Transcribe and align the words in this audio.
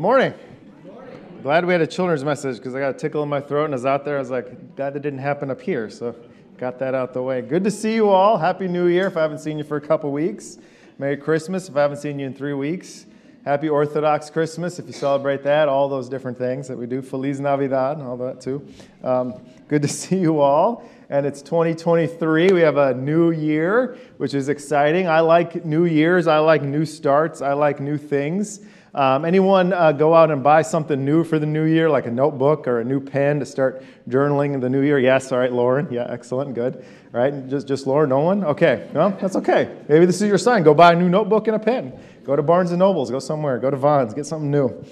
Good 0.00 0.04
morning. 0.04 0.34
Glad 1.42 1.66
we 1.66 1.74
had 1.74 1.82
a 1.82 1.86
children's 1.86 2.24
message 2.24 2.56
because 2.56 2.74
I 2.74 2.80
got 2.80 2.94
a 2.94 2.98
tickle 2.98 3.22
in 3.22 3.28
my 3.28 3.42
throat 3.42 3.66
and 3.66 3.74
I 3.74 3.76
was 3.76 3.84
out 3.84 4.06
there. 4.06 4.16
I 4.16 4.18
was 4.18 4.30
like, 4.30 4.74
glad 4.74 4.94
that 4.94 5.02
didn't 5.02 5.18
happen 5.18 5.50
up 5.50 5.60
here. 5.60 5.90
So 5.90 6.16
got 6.56 6.78
that 6.78 6.94
out 6.94 7.12
the 7.12 7.20
way. 7.20 7.42
Good 7.42 7.64
to 7.64 7.70
see 7.70 7.96
you 7.96 8.08
all. 8.08 8.38
Happy 8.38 8.66
New 8.66 8.86
Year 8.86 9.08
if 9.08 9.18
I 9.18 9.20
haven't 9.20 9.40
seen 9.40 9.58
you 9.58 9.64
for 9.64 9.76
a 9.76 9.80
couple 9.82 10.10
weeks. 10.10 10.56
Merry 10.98 11.18
Christmas 11.18 11.68
if 11.68 11.76
I 11.76 11.82
haven't 11.82 11.98
seen 11.98 12.18
you 12.18 12.26
in 12.26 12.32
three 12.32 12.54
weeks. 12.54 13.04
Happy 13.44 13.68
Orthodox 13.68 14.30
Christmas 14.30 14.78
if 14.78 14.86
you 14.86 14.94
celebrate 14.94 15.42
that. 15.42 15.68
All 15.68 15.86
those 15.86 16.08
different 16.08 16.38
things 16.38 16.66
that 16.68 16.78
we 16.78 16.86
do. 16.86 17.02
Feliz 17.02 17.38
Navidad 17.38 17.98
and 17.98 18.06
all 18.06 18.16
that 18.16 18.40
too. 18.40 18.66
Um, 19.04 19.34
good 19.68 19.82
to 19.82 19.88
see 20.02 20.16
you 20.16 20.40
all. 20.40 20.82
And 21.10 21.26
it's 21.26 21.42
2023. 21.42 22.52
We 22.52 22.60
have 22.62 22.78
a 22.78 22.94
new 22.94 23.32
year, 23.32 23.98
which 24.16 24.32
is 24.32 24.48
exciting. 24.48 25.08
I 25.08 25.20
like 25.20 25.66
new 25.66 25.84
years. 25.84 26.26
I 26.26 26.38
like 26.38 26.62
new 26.62 26.86
starts. 26.86 27.42
I 27.42 27.52
like 27.52 27.80
new 27.80 27.98
things. 27.98 28.60
Um, 28.92 29.24
anyone 29.24 29.72
uh, 29.72 29.92
go 29.92 30.14
out 30.14 30.32
and 30.32 30.42
buy 30.42 30.62
something 30.62 31.04
new 31.04 31.22
for 31.22 31.38
the 31.38 31.46
new 31.46 31.64
year, 31.64 31.88
like 31.88 32.06
a 32.06 32.10
notebook 32.10 32.66
or 32.66 32.80
a 32.80 32.84
new 32.84 32.98
pen 32.98 33.38
to 33.38 33.46
start 33.46 33.84
journaling 34.08 34.52
in 34.54 34.60
the 34.60 34.68
new 34.68 34.82
year? 34.82 34.98
Yes, 34.98 35.30
all 35.30 35.38
right, 35.38 35.52
Lauren. 35.52 35.86
Yeah, 35.92 36.06
excellent, 36.10 36.54
good. 36.54 36.84
All 37.14 37.20
right, 37.20 37.48
just, 37.48 37.68
just 37.68 37.86
Lauren, 37.86 38.10
no 38.10 38.20
one? 38.20 38.44
Okay, 38.44 38.88
well, 38.92 39.16
that's 39.20 39.36
okay. 39.36 39.76
Maybe 39.88 40.06
this 40.06 40.20
is 40.20 40.28
your 40.28 40.38
sign. 40.38 40.64
Go 40.64 40.74
buy 40.74 40.92
a 40.92 40.96
new 40.96 41.08
notebook 41.08 41.46
and 41.46 41.54
a 41.54 41.58
pen. 41.60 41.98
Go 42.24 42.34
to 42.34 42.42
Barnes 42.42 42.72
& 42.72 42.76
Nobles, 42.76 43.10
go 43.10 43.20
somewhere, 43.20 43.58
go 43.58 43.70
to 43.70 43.76
Vons, 43.76 44.12
get 44.12 44.26
something 44.26 44.50
new. 44.50 44.84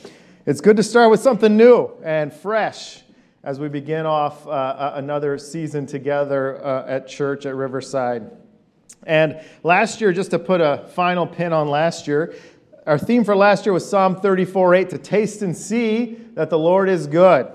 It's 0.47 0.61
good 0.61 0.77
to 0.77 0.83
start 0.83 1.11
with 1.11 1.21
something 1.21 1.57
new 1.57 1.91
and 2.05 2.33
fresh 2.33 3.03
as 3.43 3.59
we 3.59 3.69
begin 3.69 4.07
off 4.07 4.47
uh, 4.47 4.93
another 4.95 5.39
season 5.39 5.87
together 5.87 6.65
uh, 6.65 6.87
at 6.87 7.09
church 7.09 7.47
at 7.47 7.55
Riverside. 7.55 8.31
And 9.05 9.41
last 9.63 10.01
year, 10.01 10.13
just 10.13 10.31
to 10.33 10.39
put 10.39 10.61
a 10.61 10.89
final 10.95 11.27
pin 11.27 11.53
on 11.53 11.69
last 11.69 12.07
year, 12.07 12.35
our 12.89 12.99
theme 12.99 13.23
for 13.23 13.37
last 13.37 13.67
year 13.67 13.75
was 13.75 13.87
Psalm 13.87 14.17
34 14.17 14.75
8 14.75 14.91
to 14.91 14.99
taste 14.99 15.43
and 15.43 15.55
see 15.55 16.15
that 16.33 16.49
the 16.49 16.59
Lord 16.59 16.89
is 16.89 17.07
good. 17.07 17.47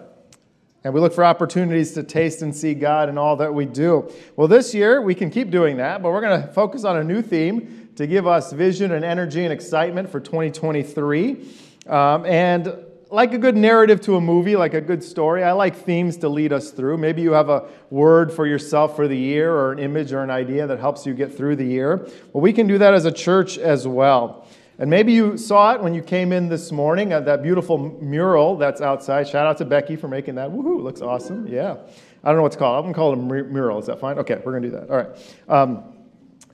And 0.83 0.93
we 0.93 0.99
look 0.99 1.11
for 1.11 1.25
opportunities 1.25 1.93
to 1.93 2.03
taste 2.03 2.43
and 2.43 2.55
see 2.55 2.75
God 2.75 3.09
in 3.09 3.17
all 3.17 3.37
that 3.37 3.51
we 3.51 3.65
do. 3.65 4.11
Well, 4.35 4.47
this 4.47 4.75
year 4.75 5.01
we 5.01 5.15
can 5.15 5.31
keep 5.31 5.49
doing 5.49 5.77
that, 5.77 6.03
but 6.03 6.11
we're 6.11 6.21
going 6.21 6.39
to 6.39 6.47
focus 6.49 6.83
on 6.83 6.97
a 6.97 7.03
new 7.03 7.23
theme 7.23 7.89
to 7.95 8.05
give 8.05 8.27
us 8.27 8.53
vision 8.53 8.91
and 8.91 9.03
energy 9.03 9.43
and 9.43 9.51
excitement 9.51 10.07
for 10.07 10.19
2023. 10.19 11.47
Um, 11.87 12.27
and 12.27 12.85
like 13.09 13.33
a 13.33 13.37
good 13.39 13.57
narrative 13.57 14.01
to 14.01 14.17
a 14.17 14.21
movie, 14.21 14.55
like 14.55 14.75
a 14.75 14.81
good 14.81 15.03
story, 15.03 15.43
I 15.43 15.53
like 15.53 15.75
themes 15.75 16.17
to 16.17 16.29
lead 16.29 16.53
us 16.53 16.69
through. 16.69 16.97
Maybe 16.97 17.23
you 17.23 17.31
have 17.31 17.49
a 17.49 17.69
word 17.89 18.31
for 18.31 18.45
yourself 18.45 18.95
for 18.95 19.07
the 19.07 19.17
year 19.17 19.51
or 19.51 19.71
an 19.71 19.79
image 19.79 20.13
or 20.13 20.21
an 20.21 20.29
idea 20.29 20.67
that 20.67 20.79
helps 20.79 21.07
you 21.07 21.15
get 21.15 21.35
through 21.35 21.55
the 21.55 21.65
year. 21.65 22.07
Well, 22.33 22.41
we 22.41 22.53
can 22.53 22.67
do 22.67 22.77
that 22.77 22.93
as 22.93 23.05
a 23.05 23.11
church 23.11 23.57
as 23.57 23.87
well. 23.87 24.47
And 24.83 24.89
maybe 24.89 25.13
you 25.13 25.37
saw 25.37 25.73
it 25.73 25.81
when 25.81 25.93
you 25.93 26.01
came 26.01 26.33
in 26.33 26.49
this 26.49 26.69
morning, 26.69 27.13
uh, 27.13 27.21
that 27.21 27.41
beautiful 27.41 27.77
mural 28.01 28.57
that's 28.57 28.81
outside. 28.81 29.29
Shout 29.29 29.47
out 29.47 29.57
to 29.59 29.63
Becky 29.63 29.95
for 29.95 30.09
making 30.09 30.35
that. 30.35 30.49
Woohoo, 30.49 30.83
looks 30.83 30.99
awesome. 30.99 31.47
Yeah. 31.47 31.77
I 32.21 32.27
don't 32.27 32.35
know 32.35 32.43
what's 32.43 32.57
called. 32.57 32.79
I'm 32.79 32.91
going 32.91 32.93
to 32.93 32.97
call 32.97 33.13
it 33.13 33.43
a 33.43 33.49
mural. 33.49 33.79
Is 33.79 33.85
that 33.85 34.01
fine? 34.01 34.19
Okay, 34.19 34.41
we're 34.43 34.51
going 34.51 34.63
to 34.63 34.69
do 34.69 34.75
that. 34.75 34.89
All 34.89 34.97
right. 34.97 35.35
Um, 35.47 35.83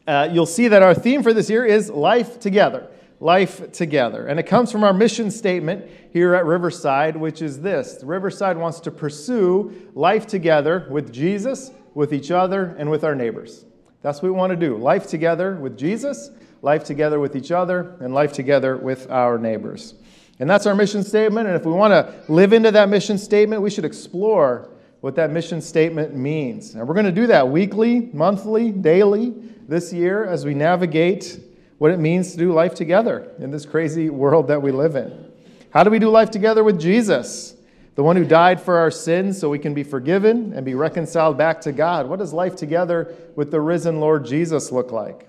uh, 0.06 0.30
you'll 0.32 0.46
see 0.46 0.68
that 0.68 0.84
our 0.84 0.94
theme 0.94 1.24
for 1.24 1.34
this 1.34 1.50
year 1.50 1.66
is 1.66 1.90
Life 1.90 2.40
Together. 2.40 2.92
Life 3.20 3.72
Together. 3.72 4.28
And 4.28 4.40
it 4.40 4.44
comes 4.44 4.72
from 4.72 4.84
our 4.84 4.94
mission 4.94 5.32
statement 5.32 5.90
here 6.14 6.36
at 6.36 6.46
Riverside, 6.46 7.18
which 7.18 7.42
is 7.42 7.62
this 7.62 8.04
Riverside 8.04 8.60
wants 8.60 8.80
to 8.82 8.92
pursue 8.92 9.90
life 9.96 10.28
together 10.28 10.86
with 10.92 11.12
Jesus, 11.12 11.72
with 11.96 12.14
each 12.14 12.30
other, 12.30 12.76
and 12.78 12.92
with 12.92 13.04
our 13.04 13.16
neighbors. 13.16 13.66
That's 14.02 14.22
what 14.22 14.32
we 14.32 14.38
want 14.38 14.52
to 14.52 14.56
do. 14.58 14.78
Life 14.78 15.08
together 15.08 15.56
with 15.56 15.78
Jesus 15.78 16.32
life 16.62 16.84
together 16.84 17.20
with 17.20 17.36
each 17.36 17.52
other, 17.52 17.96
and 18.00 18.14
life 18.14 18.34
together 18.34 18.78
with 18.78 19.10
our 19.10 19.38
neighbors. 19.38 19.96
And 20.40 20.50
that's 20.50 20.66
our 20.66 20.76
mission 20.76 21.04
statement. 21.04 21.48
And 21.48 21.56
if 21.56 21.66
we 21.66 21.72
want 21.72 21.92
to 21.92 22.32
live 22.32 22.54
into 22.54 22.72
that 22.72 22.90
mission 22.90 23.18
statement, 23.18 23.62
we 23.62 23.70
should 23.70 23.86
explore 23.86 24.70
what 25.02 25.16
that 25.16 25.32
mission 25.32 25.62
statement 25.62 26.16
means. 26.16 26.76
And 26.76 26.88
we're 26.88 26.94
going 26.94 27.06
to 27.06 27.12
do 27.12 27.28
that 27.28 27.48
weekly, 27.48 28.10
monthly, 28.14 28.72
daily 28.72 29.34
this 29.68 29.94
year 29.94 30.26
as 30.26 30.46
we 30.46 30.54
navigate 30.54 31.40
what 31.78 31.92
it 31.92 32.00
means 32.00 32.32
to 32.32 32.38
do 32.38 32.52
life 32.52 32.74
together 32.74 33.32
in 33.40 33.52
this 33.52 33.66
crazy 33.66 34.10
world 34.10 34.48
that 34.48 34.62
we 34.62 34.72
live 34.72 34.96
in. 34.96 35.32
How 35.72 35.84
do 35.84 35.90
we 35.90 36.00
do 36.00 36.10
life 36.10 36.32
together 36.32 36.64
with 36.64 36.80
Jesus? 36.80 37.56
The 37.96 38.04
one 38.04 38.16
who 38.16 38.26
died 38.26 38.62
for 38.62 38.78
our 38.78 38.92
sins 38.92 39.38
so 39.40 39.50
we 39.50 39.60
can 39.60 39.74
be 39.74 39.84
forgiven 39.84 40.54
and 40.54 40.66
be 40.66 40.76
reconciled 40.76 41.38
back 41.38 41.62
to 41.62 41.72
God. 41.72 42.08
What 42.08 42.20
does 42.20 42.34
life 42.34 42.56
together 42.56 43.14
with 43.36 43.52
the 43.52 43.60
risen 43.60 44.00
Lord 44.00 44.26
Jesus 44.26 44.72
look 44.72 44.92
like? 44.92 45.28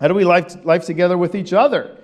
How 0.00 0.08
do 0.08 0.14
we 0.14 0.24
life, 0.24 0.64
life 0.64 0.84
together 0.84 1.18
with 1.18 1.34
each 1.34 1.52
other? 1.52 1.96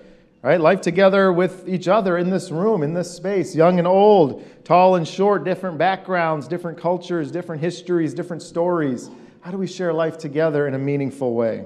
Right? 0.43 0.61
Life 0.61 0.81
together 0.81 1.33
with 1.33 1.69
each 1.69 1.89
other 1.89 2.19
in 2.19 2.31
this 2.31 2.51
room, 2.51 2.83
in 2.83 2.95
this 2.95 3.15
space, 3.15 3.55
young 3.55 3.79
and 3.79 3.89
old, 3.89 4.45
tall 4.65 4.97
and 4.97 5.07
short, 5.07 5.45
different 5.45 5.79
backgrounds, 5.79 6.47
different 6.47 6.79
cultures, 6.79 7.33
different 7.33 7.63
histories, 7.63 8.15
different 8.15 8.43
stories. 8.43 9.11
How 9.41 9.51
do 9.51 9.57
we 9.57 9.67
share 9.67 9.93
life 9.93 10.19
together 10.19 10.69
in 10.69 10.75
a 10.75 10.79
meaningful 10.79 11.35
way? 11.35 11.65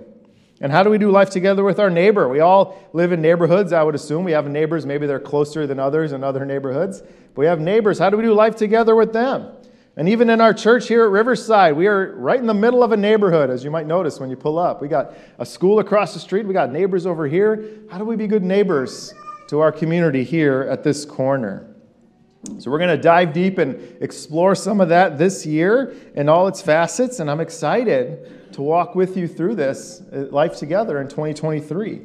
And 0.61 0.71
how 0.71 0.83
do 0.83 0.91
we 0.91 0.99
do 0.99 1.11
life 1.11 1.31
together 1.31 1.65
with 1.65 1.81
our 1.81 1.89
neighbor? 1.89 2.29
We 2.29 2.41
all 2.41 2.79
live 2.93 3.13
in 3.13 3.23
neighborhoods, 3.23 3.73
I 3.73 3.83
would 3.83 3.95
assume. 3.95 4.25
We 4.25 4.33
have 4.33 4.47
neighbors, 4.49 4.85
maybe 4.85 5.07
they're 5.07 5.19
closer 5.19 5.67
than 5.67 5.79
others 5.79 6.13
in 6.13 6.23
other 6.23 6.45
neighborhoods. 6.45 7.01
But 7.01 7.37
we 7.37 7.47
have 7.47 7.61
neighbors. 7.61 7.99
How 7.99 8.11
do 8.11 8.19
we 8.19 8.23
do 8.23 8.35
life 8.35 8.57
together 8.57 8.95
with 8.95 9.13
them? 9.15 9.53
And 9.97 10.09
even 10.09 10.29
in 10.31 10.41
our 10.41 10.53
church 10.53 10.87
here 10.87 11.05
at 11.05 11.11
Riverside, 11.11 11.77
we 11.77 11.87
are 11.87 12.15
right 12.17 12.39
in 12.39 12.47
the 12.47 12.55
middle 12.55 12.83
of 12.83 12.93
a 12.93 12.97
neighborhood, 12.97 13.51
as 13.51 13.65
you 13.65 13.71
might 13.71 13.87
notice 13.87 14.21
when 14.21 14.31
you 14.31 14.37
pull 14.37 14.59
up. 14.59 14.81
We 14.83 14.89
got 14.89 15.15
a 15.39 15.47
school 15.47 15.79
across 15.79 16.13
the 16.15 16.21
street, 16.21 16.47
we 16.47 16.53
got 16.53 16.71
neighbors 16.71 17.07
over 17.07 17.27
here. 17.27 17.81
How 17.91 17.99
do 17.99 18.05
we 18.05 18.17
be 18.17 18.27
good 18.27 18.45
neighbors 18.45 19.15
to 19.49 19.61
our 19.61 19.73
community 19.73 20.25
here 20.25 20.69
at 20.71 20.85
this 20.85 21.05
corner? 21.05 21.75
So, 22.59 22.71
we're 22.71 22.79
going 22.79 22.97
to 22.97 23.03
dive 23.03 23.35
deep 23.35 23.59
and 23.59 23.75
explore 24.01 24.55
some 24.55 24.81
of 24.81 24.89
that 24.89 25.19
this 25.19 25.45
year 25.45 25.95
in 26.15 26.29
all 26.29 26.49
its 26.49 26.63
facets, 26.63 27.21
and 27.21 27.31
I'm 27.31 27.41
excited 27.41 28.40
to 28.53 28.63
walk 28.63 28.95
with 28.95 29.17
you 29.17 29.29
through 29.29 29.55
this 29.55 30.03
uh, 30.13 30.27
life 30.31 30.57
together 30.57 31.01
in 31.01 31.09
2023. 31.09 32.01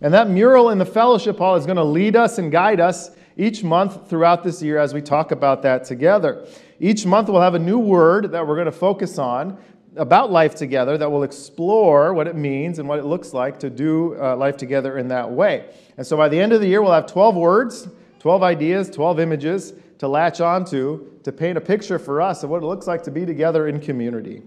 And 0.00 0.14
that 0.14 0.28
mural 0.28 0.70
in 0.70 0.78
the 0.78 0.86
fellowship 0.86 1.38
hall 1.38 1.56
is 1.56 1.66
going 1.66 1.76
to 1.76 1.84
lead 1.84 2.16
us 2.16 2.38
and 2.38 2.50
guide 2.50 2.80
us 2.80 3.10
each 3.36 3.62
month 3.62 4.08
throughout 4.08 4.42
this 4.42 4.62
year 4.62 4.78
as 4.78 4.94
we 4.94 5.02
talk 5.02 5.30
about 5.30 5.62
that 5.62 5.84
together. 5.84 6.46
Each 6.78 7.04
month 7.04 7.28
we'll 7.28 7.42
have 7.42 7.54
a 7.54 7.58
new 7.58 7.78
word 7.78 8.32
that 8.32 8.46
we're 8.46 8.54
going 8.54 8.66
to 8.66 8.72
focus 8.72 9.18
on 9.18 9.58
about 9.96 10.30
life 10.30 10.54
together 10.54 10.96
that 10.96 11.10
will 11.10 11.22
explore 11.22 12.14
what 12.14 12.26
it 12.26 12.36
means 12.36 12.78
and 12.78 12.88
what 12.88 12.98
it 12.98 13.04
looks 13.04 13.34
like 13.34 13.58
to 13.60 13.70
do 13.70 14.16
uh, 14.20 14.36
life 14.36 14.56
together 14.56 14.98
in 14.98 15.08
that 15.08 15.30
way. 15.30 15.66
And 15.96 16.06
so 16.06 16.16
by 16.16 16.28
the 16.28 16.40
end 16.40 16.52
of 16.52 16.60
the 16.60 16.68
year, 16.68 16.80
we'll 16.80 16.92
have 16.92 17.06
12 17.06 17.34
words, 17.34 17.88
12 18.20 18.42
ideas, 18.42 18.88
12 18.90 19.20
images 19.20 19.74
to 19.98 20.08
latch 20.08 20.40
onto 20.40 21.06
to 21.24 21.32
paint 21.32 21.58
a 21.58 21.60
picture 21.60 21.98
for 21.98 22.22
us 22.22 22.42
of 22.42 22.50
what 22.50 22.62
it 22.62 22.66
looks 22.66 22.86
like 22.86 23.02
to 23.02 23.10
be 23.10 23.26
together 23.26 23.68
in 23.68 23.80
community. 23.80 24.42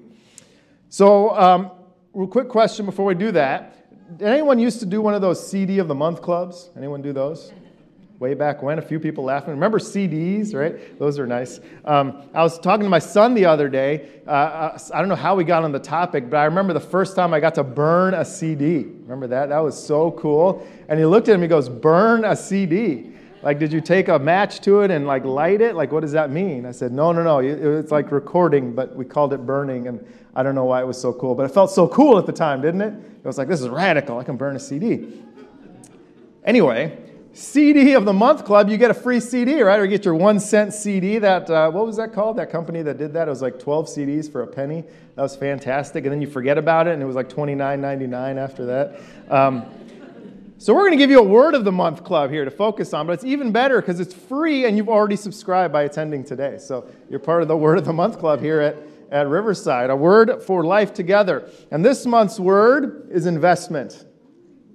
So, 0.94 1.36
um, 1.36 1.72
real 2.14 2.28
quick 2.28 2.50
question 2.50 2.86
before 2.86 3.06
we 3.06 3.16
do 3.16 3.32
that. 3.32 4.20
Did 4.20 4.28
anyone 4.28 4.60
used 4.60 4.80
to 4.82 4.86
do 4.86 5.02
one 5.02 5.16
of 5.16 5.24
those 5.24 5.44
CD 5.50 5.80
of 5.80 5.88
the 5.88 5.96
month 5.96 6.22
clubs? 6.22 6.70
Anyone 6.78 7.02
do 7.02 7.12
those? 7.12 7.52
way 8.20 8.36
back 8.36 8.62
when. 8.62 8.78
A 8.78 8.82
few 8.82 9.00
people 9.00 9.24
laughing. 9.24 9.50
Remember 9.50 9.80
CDs, 9.80 10.54
right? 10.54 11.00
Those 11.00 11.18
are 11.18 11.26
nice. 11.26 11.60
Um, 11.84 12.22
I 12.34 12.44
was 12.44 12.60
talking 12.60 12.84
to 12.84 12.90
my 12.90 13.00
son 13.00 13.34
the 13.34 13.46
other 13.46 13.68
day. 13.70 14.08
Uh, 14.28 14.30
uh, 14.30 14.80
I 14.94 15.00
don't 15.00 15.10
know 15.10 15.16
how 15.16 15.36
we 15.36 15.44
got 15.44 15.64
on 15.64 15.72
the 15.72 15.80
topic, 15.80 16.30
but 16.30 16.38
I 16.38 16.46
remember 16.46 16.74
the 16.74 16.80
first 16.80 17.16
time 17.16 17.34
I 17.34 17.40
got 17.40 17.56
to 17.56 17.64
burn 17.64 18.14
a 18.14 18.24
CD. 18.24 18.84
Remember 18.84 19.26
that? 19.28 19.50
That 19.50 19.60
was 19.60 19.76
so 19.76 20.12
cool. 20.12 20.66
And 20.88 21.00
he 21.00 21.08
looked 21.08 21.28
at 21.28 21.34
him. 21.34 21.42
He 21.42 21.48
goes, 21.48 21.70
"Burn 21.70 22.24
a 22.24 22.36
CD." 22.36 23.13
Like, 23.44 23.60
did 23.60 23.74
you 23.74 23.82
take 23.82 24.08
a 24.08 24.18
match 24.18 24.62
to 24.62 24.82
it 24.82 24.92
and 24.92 25.06
like 25.06 25.26
light 25.26 25.60
it? 25.60 25.76
Like, 25.76 25.92
what 25.92 26.00
does 26.00 26.14
that 26.14 26.32
mean? 26.32 26.66
I 26.66 26.72
said, 26.72 26.94
no, 26.94 27.12
no, 27.12 27.24
no. 27.24 27.40
It's 27.40 27.92
like 27.92 28.12
recording, 28.12 28.74
but 28.74 28.96
we 28.96 29.04
called 29.04 29.34
it 29.34 29.46
burning, 29.46 29.88
and 29.88 30.06
I 30.34 30.44
don't 30.44 30.56
know 30.56 30.64
why 30.64 30.82
it 30.82 30.88
was 30.88 31.00
so 31.00 31.12
cool, 31.12 31.36
but 31.36 31.44
it 31.44 31.54
felt 31.54 31.70
so 31.70 31.88
cool 31.88 32.18
at 32.18 32.26
the 32.26 32.32
time, 32.32 32.62
didn't 32.62 32.82
it? 32.82 32.94
It 32.94 33.26
was 33.26 33.38
like, 33.38 33.50
this 33.50 33.62
is 33.62 33.68
radical. 33.68 34.18
I 34.18 34.24
can 34.24 34.38
burn 34.38 34.56
a 34.56 34.60
CD. 34.60 35.22
Anyway, 36.46 36.98
CD 37.34 37.94
of 37.94 38.06
the 38.06 38.14
Month 38.14 38.46
Club, 38.46 38.70
you 38.70 38.78
get 38.78 38.92
a 38.92 38.94
free 38.94 39.20
CD, 39.20 39.62
right? 39.62 39.80
Or 39.80 39.84
you 39.84 39.90
get 39.90 40.06
your 40.06 40.16
one 40.16 40.40
cent 40.40 40.74
CD. 40.74 41.18
That 41.18 41.50
uh, 41.50 41.70
what 41.72 41.86
was 41.86 41.98
that 41.98 42.14
called? 42.14 42.38
That 42.38 42.50
company 42.50 42.82
that 42.84 42.98
did 42.98 43.14
that? 43.14 43.28
It 43.28 43.32
was 43.32 43.42
like 43.42 43.60
12 43.60 43.88
CDs 43.88 44.32
for 44.32 44.44
a 44.44 44.48
penny. 44.48 44.84
That 45.16 45.22
was 45.22 45.36
fantastic. 45.36 46.06
And 46.06 46.14
then 46.14 46.22
you 46.22 46.28
forget 46.28 46.58
about 46.58 46.88
it, 46.88 46.94
and 46.94 47.02
it 47.02 47.06
was 47.06 47.16
like 47.16 47.30
$29.99 47.30 48.38
after 48.38 48.66
that. 48.68 49.02
Um, 49.30 49.66
so 50.64 50.74
we're 50.74 50.84
going 50.84 50.92
to 50.92 50.98
give 50.98 51.10
you 51.10 51.20
a 51.20 51.24
Word 51.24 51.56
of 51.56 51.66
the 51.66 51.74
Month 51.74 52.06
Club 52.06 52.32
here 52.32 52.46
to 52.46 52.50
focus 52.50 52.94
on, 52.94 53.06
but 53.06 53.12
it's 53.12 53.26
even 53.26 53.52
better 53.52 53.82
because 53.82 54.00
it's 54.00 54.14
free 54.14 54.64
and 54.64 54.78
you've 54.78 54.88
already 54.88 55.18
subscribed 55.18 55.74
by 55.74 55.84
attending 55.84 56.24
today. 56.24 56.58
So 56.58 56.90
you're 57.10 57.20
part 57.20 57.42
of 57.42 57.50
the 57.50 57.58
Word 57.58 57.78
of 57.78 57.84
the 57.84 57.92
Month 57.92 58.18
Club 58.18 58.40
here 58.40 58.62
at, 58.62 58.78
at 59.12 59.28
Riverside. 59.28 59.90
A 59.90 59.96
word 59.98 60.42
for 60.42 60.64
life 60.64 60.94
together. 60.94 61.50
And 61.70 61.84
this 61.84 62.06
month's 62.06 62.40
word 62.40 63.10
is 63.12 63.26
investment. 63.26 64.06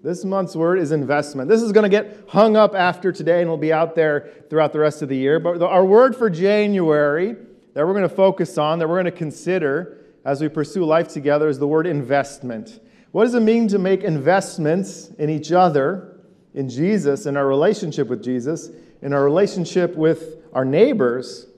This 0.03 0.27
month's 0.27 0.55
word 0.55 0.79
is 0.79 0.93
investment. 0.93 1.49
This 1.49 1.63
is 1.63 1.73
going 1.73 1.85
to 1.85 1.89
get 1.89 2.23
hung 2.29 2.55
up 2.55 2.75
after 2.75 3.11
today 3.11 3.41
and 3.41 3.49
will 3.49 3.57
be 3.57 3.73
out 3.73 3.95
there 3.95 4.29
throughout 4.51 4.75
the 4.75 4.81
rest 4.81 5.01
of 5.01 5.09
the 5.09 5.17
year. 5.17 5.41
But 5.41 5.63
our 5.63 5.87
word 5.87 6.15
for 6.15 6.29
January 6.29 7.35
that 7.73 7.87
we're 7.87 7.95
going 7.95 8.03
to 8.03 8.15
focus 8.15 8.59
on, 8.59 8.79
that 8.81 8.89
we're 8.91 8.97
going 8.97 9.07
to 9.07 9.11
consider 9.11 10.05
as 10.27 10.43
we 10.43 10.51
pursue 10.51 10.85
life 10.85 11.09
together, 11.09 11.49
is 11.49 11.59
the 11.59 11.67
word 11.67 11.87
investment. 11.87 12.79
What 13.19 13.25
does 13.25 13.35
it 13.35 13.41
mean 13.41 13.67
to 13.67 13.81
make 13.81 14.05
investments 14.05 15.11
in 15.19 15.29
each 15.29 15.51
other, 15.51 16.21
in 16.55 16.69
Jesus, 16.69 17.27
in 17.27 17.37
our 17.37 17.49
relationship 17.49 18.07
with 18.07 18.23
Jesus, 18.23 18.71
in 19.03 19.13
our 19.13 19.25
relationship 19.25 19.97
with 19.97 20.37
our 20.53 20.65
neighbors 20.65 21.49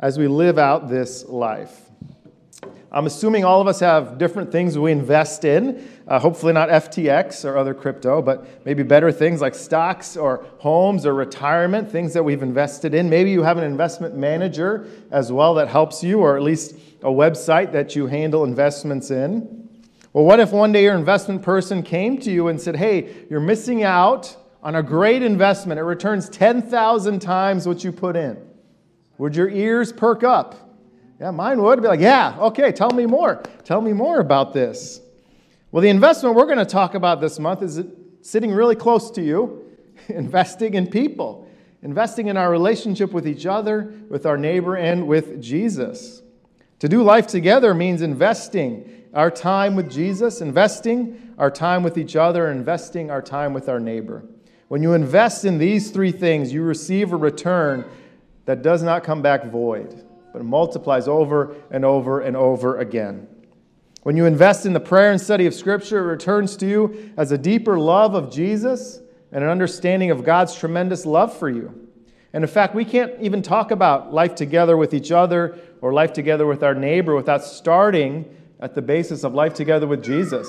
as 0.00 0.18
we 0.18 0.26
live 0.26 0.58
out 0.58 0.88
this 0.88 1.24
life. 1.26 1.82
I'm 2.90 3.06
assuming 3.06 3.44
all 3.44 3.60
of 3.60 3.68
us 3.68 3.78
have 3.78 4.18
different 4.18 4.50
things 4.50 4.76
we 4.76 4.90
invest 4.90 5.44
in. 5.44 5.88
Uh, 6.08 6.18
hopefully, 6.18 6.52
not 6.52 6.68
FTX 6.68 7.44
or 7.44 7.58
other 7.58 7.74
crypto, 7.74 8.20
but 8.20 8.66
maybe 8.66 8.82
better 8.82 9.12
things 9.12 9.40
like 9.40 9.54
stocks 9.54 10.16
or 10.16 10.44
homes 10.58 11.06
or 11.06 11.14
retirement, 11.14 11.92
things 11.92 12.12
that 12.14 12.24
we've 12.24 12.42
invested 12.42 12.92
in. 12.92 13.08
Maybe 13.08 13.30
you 13.30 13.44
have 13.44 13.56
an 13.56 13.62
investment 13.62 14.16
manager 14.16 14.88
as 15.12 15.30
well 15.30 15.54
that 15.54 15.68
helps 15.68 16.02
you, 16.02 16.18
or 16.18 16.36
at 16.36 16.42
least 16.42 16.74
a 17.02 17.06
website 17.06 17.70
that 17.70 17.94
you 17.94 18.08
handle 18.08 18.42
investments 18.42 19.12
in. 19.12 19.63
Well, 20.14 20.24
what 20.24 20.38
if 20.38 20.52
one 20.52 20.70
day 20.70 20.84
your 20.84 20.94
investment 20.94 21.42
person 21.42 21.82
came 21.82 22.18
to 22.18 22.30
you 22.30 22.46
and 22.46 22.58
said, 22.58 22.76
Hey, 22.76 23.26
you're 23.28 23.40
missing 23.40 23.82
out 23.82 24.36
on 24.62 24.76
a 24.76 24.82
great 24.82 25.22
investment. 25.22 25.78
It 25.78 25.82
returns 25.82 26.28
10,000 26.30 27.18
times 27.18 27.66
what 27.66 27.82
you 27.82 27.90
put 27.90 28.14
in. 28.14 28.38
Would 29.18 29.34
your 29.34 29.50
ears 29.50 29.92
perk 29.92 30.22
up? 30.22 30.54
Yeah, 31.20 31.32
mine 31.32 31.60
would 31.60 31.82
be 31.82 31.88
like, 31.88 32.00
yeah, 32.00 32.36
okay, 32.38 32.72
tell 32.72 32.90
me 32.90 33.06
more. 33.06 33.42
Tell 33.64 33.80
me 33.80 33.92
more 33.92 34.20
about 34.20 34.52
this. 34.52 35.00
Well, 35.70 35.82
the 35.82 35.88
investment 35.88 36.36
we're 36.36 36.46
going 36.46 36.58
to 36.58 36.64
talk 36.64 36.94
about 36.94 37.20
this 37.20 37.38
month 37.38 37.62
is 37.62 37.82
sitting 38.22 38.52
really 38.52 38.76
close 38.76 39.10
to 39.12 39.22
you, 39.22 39.64
investing 40.08 40.74
in 40.74 40.86
people, 40.86 41.48
investing 41.82 42.28
in 42.28 42.36
our 42.36 42.50
relationship 42.50 43.12
with 43.12 43.26
each 43.26 43.46
other, 43.46 43.92
with 44.08 44.26
our 44.26 44.36
neighbor, 44.36 44.76
and 44.76 45.08
with 45.08 45.42
Jesus. 45.42 46.22
To 46.78 46.88
do 46.88 47.02
life 47.02 47.26
together 47.26 47.74
means 47.74 48.00
investing 48.00 49.03
our 49.14 49.30
time 49.30 49.76
with 49.76 49.90
Jesus, 49.90 50.40
investing 50.40 51.34
our 51.38 51.50
time 51.50 51.82
with 51.82 51.96
each 51.96 52.16
other, 52.16 52.50
investing 52.50 53.10
our 53.10 53.22
time 53.22 53.54
with 53.54 53.68
our 53.68 53.80
neighbor. 53.80 54.24
When 54.68 54.82
you 54.82 54.94
invest 54.94 55.44
in 55.44 55.58
these 55.58 55.90
three 55.90 56.12
things, 56.12 56.52
you 56.52 56.62
receive 56.62 57.12
a 57.12 57.16
return 57.16 57.84
that 58.44 58.62
does 58.62 58.82
not 58.82 59.04
come 59.04 59.22
back 59.22 59.44
void 59.46 60.04
but 60.34 60.44
multiplies 60.44 61.06
over 61.06 61.54
and 61.70 61.84
over 61.84 62.20
and 62.20 62.36
over 62.36 62.78
again. 62.78 63.28
When 64.02 64.16
you 64.16 64.26
invest 64.26 64.66
in 64.66 64.72
the 64.72 64.80
prayer 64.80 65.12
and 65.12 65.20
study 65.20 65.46
of 65.46 65.54
Scripture, 65.54 66.00
it 66.00 66.12
returns 66.12 66.56
to 66.56 66.66
you 66.66 67.12
as 67.16 67.30
a 67.30 67.38
deeper 67.38 67.78
love 67.78 68.14
of 68.14 68.32
Jesus 68.32 69.00
and 69.30 69.44
an 69.44 69.48
understanding 69.48 70.10
of 70.10 70.24
God's 70.24 70.56
tremendous 70.56 71.06
love 71.06 71.34
for 71.34 71.48
you. 71.48 71.88
And 72.32 72.42
in 72.42 72.50
fact, 72.50 72.74
we 72.74 72.84
can't 72.84 73.12
even 73.20 73.42
talk 73.42 73.70
about 73.70 74.12
life 74.12 74.34
together 74.34 74.76
with 74.76 74.92
each 74.92 75.12
other 75.12 75.56
or 75.80 75.92
life 75.92 76.12
together 76.12 76.46
with 76.46 76.64
our 76.64 76.74
neighbor 76.74 77.14
without 77.14 77.44
starting 77.44 78.24
at 78.60 78.74
the 78.74 78.82
basis 78.82 79.24
of 79.24 79.34
life 79.34 79.54
together 79.54 79.86
with 79.86 80.02
Jesus, 80.02 80.48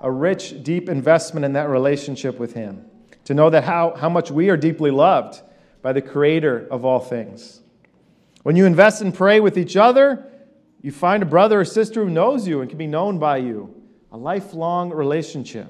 a 0.00 0.10
rich, 0.10 0.62
deep 0.62 0.88
investment 0.88 1.44
in 1.44 1.52
that 1.54 1.68
relationship 1.68 2.38
with 2.38 2.54
Him. 2.54 2.84
To 3.24 3.34
know 3.34 3.50
that 3.50 3.64
how, 3.64 3.94
how 3.96 4.08
much 4.08 4.30
we 4.30 4.50
are 4.50 4.56
deeply 4.56 4.90
loved 4.90 5.40
by 5.82 5.92
the 5.92 6.02
Creator 6.02 6.68
of 6.70 6.84
all 6.84 7.00
things. 7.00 7.60
When 8.42 8.56
you 8.56 8.66
invest 8.66 9.02
and 9.02 9.12
pray 9.12 9.40
with 9.40 9.58
each 9.58 9.76
other, 9.76 10.26
you 10.80 10.92
find 10.92 11.22
a 11.22 11.26
brother 11.26 11.60
or 11.60 11.64
sister 11.64 12.04
who 12.04 12.10
knows 12.10 12.46
you 12.46 12.60
and 12.60 12.70
can 12.70 12.78
be 12.78 12.86
known 12.86 13.18
by 13.18 13.38
you. 13.38 13.74
A 14.12 14.16
lifelong 14.16 14.90
relationship. 14.90 15.66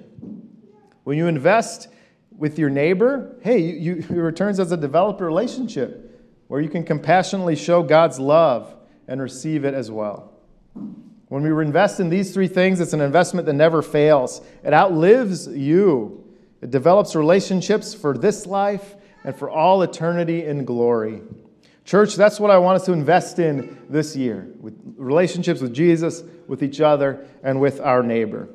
When 1.05 1.17
you 1.17 1.27
invest 1.27 1.89
with 2.37 2.59
your 2.59 2.69
neighbor, 2.69 3.37
hey, 3.43 3.59
you, 3.59 3.95
you, 3.95 3.95
it 3.97 4.11
returns 4.11 4.61
as 4.61 4.73
a 4.73 4.77
developed 4.77 5.21
relationship 5.21 6.23
where 6.49 6.61
you 6.61 6.69
can 6.69 6.85
compassionately 6.85 7.57
show 7.57 7.83
God's 7.83 8.21
love 8.21 8.75
and 9.09 9.23
receive 9.23 9.65
it 9.65 9.73
as 9.73 9.91
well. 9.91 10.33
When 11.29 11.43
we 11.43 11.51
invest 11.65 11.99
in 11.99 12.09
these 12.09 12.33
three 12.33 12.47
things, 12.47 12.81
it's 12.81 12.93
an 12.93 13.01
investment 13.01 13.47
that 13.47 13.55
never 13.55 13.83
fails. 13.83 14.43
It 14.63 14.73
outlives 14.73 15.49
you. 15.49 16.25
It 16.63 16.71
develops 16.71 17.17
relationships 17.17 17.95
for 17.95 18.17
this 18.17 18.47
life 18.47 18.95
and 19.25 19.37
for 19.37 19.51
all 19.51 19.83
eternity 19.83 20.45
in 20.45 20.65
glory. 20.65 21.21
Church, 21.85 22.15
that's 22.15 22.39
what 22.39 22.51
I 22.51 22.59
want 22.59 22.77
us 22.77 22.87
to 22.87 22.93
invest 22.93 23.39
in 23.39 23.79
this 23.89 24.17
year 24.17 24.49
with 24.61 24.75
relationships 24.97 25.61
with 25.61 25.75
Jesus, 25.75 26.23
with 26.47 26.63
each 26.63 26.81
other, 26.81 27.27
and 27.43 27.61
with 27.61 27.81
our 27.81 28.03
neighbor. 28.03 28.49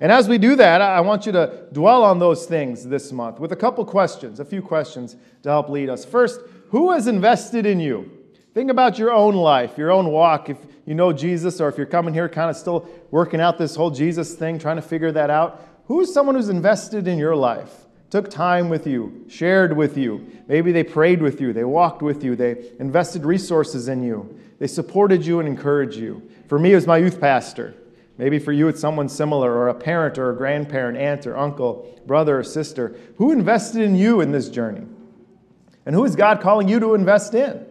And 0.00 0.10
as 0.10 0.28
we 0.28 0.38
do 0.38 0.56
that, 0.56 0.80
I 0.80 1.00
want 1.00 1.24
you 1.26 1.32
to 1.32 1.66
dwell 1.72 2.02
on 2.02 2.18
those 2.18 2.46
things 2.46 2.86
this 2.86 3.12
month 3.12 3.38
with 3.38 3.52
a 3.52 3.56
couple 3.56 3.84
questions, 3.84 4.40
a 4.40 4.44
few 4.44 4.60
questions 4.60 5.16
to 5.42 5.48
help 5.50 5.68
lead 5.68 5.88
us. 5.88 6.04
First, 6.04 6.40
who 6.70 6.92
has 6.92 7.06
invested 7.06 7.64
in 7.64 7.80
you? 7.80 8.10
Think 8.54 8.70
about 8.70 8.98
your 8.98 9.12
own 9.12 9.34
life, 9.34 9.76
your 9.76 9.90
own 9.90 10.08
walk. 10.08 10.48
If 10.48 10.58
you 10.86 10.94
know 10.94 11.12
Jesus, 11.12 11.60
or 11.60 11.68
if 11.68 11.76
you're 11.76 11.86
coming 11.86 12.14
here 12.14 12.28
kind 12.28 12.48
of 12.48 12.56
still 12.56 12.88
working 13.10 13.40
out 13.40 13.58
this 13.58 13.74
whole 13.74 13.90
Jesus 13.90 14.34
thing, 14.34 14.58
trying 14.58 14.76
to 14.76 14.82
figure 14.82 15.12
that 15.12 15.28
out, 15.28 15.60
who's 15.86 16.14
someone 16.14 16.36
who's 16.36 16.48
invested 16.48 17.08
in 17.08 17.18
your 17.18 17.36
life? 17.36 17.84
took 18.14 18.30
time 18.30 18.68
with 18.68 18.86
you, 18.86 19.24
shared 19.28 19.76
with 19.76 19.98
you. 19.98 20.24
Maybe 20.46 20.70
they 20.70 20.84
prayed 20.84 21.20
with 21.20 21.40
you, 21.40 21.52
they 21.52 21.64
walked 21.64 22.00
with 22.00 22.22
you, 22.22 22.36
they 22.36 22.70
invested 22.78 23.24
resources 23.24 23.88
in 23.88 24.04
you, 24.04 24.38
they 24.60 24.68
supported 24.68 25.26
you 25.26 25.40
and 25.40 25.48
encouraged 25.48 25.96
you. 25.96 26.22
For 26.46 26.56
me, 26.56 26.70
it 26.70 26.76
was 26.76 26.86
my 26.86 26.98
youth 26.98 27.20
pastor. 27.20 27.74
Maybe 28.16 28.38
for 28.38 28.52
you, 28.52 28.68
it's 28.68 28.80
someone 28.80 29.08
similar, 29.08 29.52
or 29.52 29.66
a 29.66 29.74
parent, 29.74 30.16
or 30.16 30.30
a 30.30 30.36
grandparent, 30.36 30.96
aunt, 30.96 31.26
or 31.26 31.36
uncle, 31.36 31.92
brother, 32.06 32.38
or 32.38 32.44
sister. 32.44 32.94
Who 33.16 33.32
invested 33.32 33.82
in 33.82 33.96
you 33.96 34.20
in 34.20 34.30
this 34.30 34.48
journey? 34.48 34.86
And 35.84 35.96
who 35.96 36.04
is 36.04 36.14
God 36.14 36.40
calling 36.40 36.68
you 36.68 36.78
to 36.78 36.94
invest 36.94 37.34
in? 37.34 37.66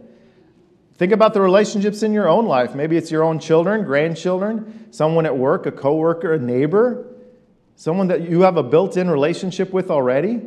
Think 0.95 1.11
about 1.11 1.33
the 1.33 1.41
relationships 1.41 2.03
in 2.03 2.13
your 2.13 2.29
own 2.29 2.45
life. 2.45 2.75
Maybe 2.75 2.97
it's 2.97 3.11
your 3.11 3.23
own 3.23 3.39
children, 3.39 3.83
grandchildren, 3.83 4.91
someone 4.91 5.25
at 5.25 5.37
work, 5.37 5.65
a 5.65 5.71
coworker, 5.71 6.33
a 6.33 6.39
neighbor 6.39 7.13
someone 7.75 8.07
that 8.07 8.29
you 8.29 8.41
have 8.41 8.57
a 8.57 8.63
built 8.63 8.97
in 8.97 9.09
relationship 9.09 9.73
with 9.73 9.89
already, 9.89 10.41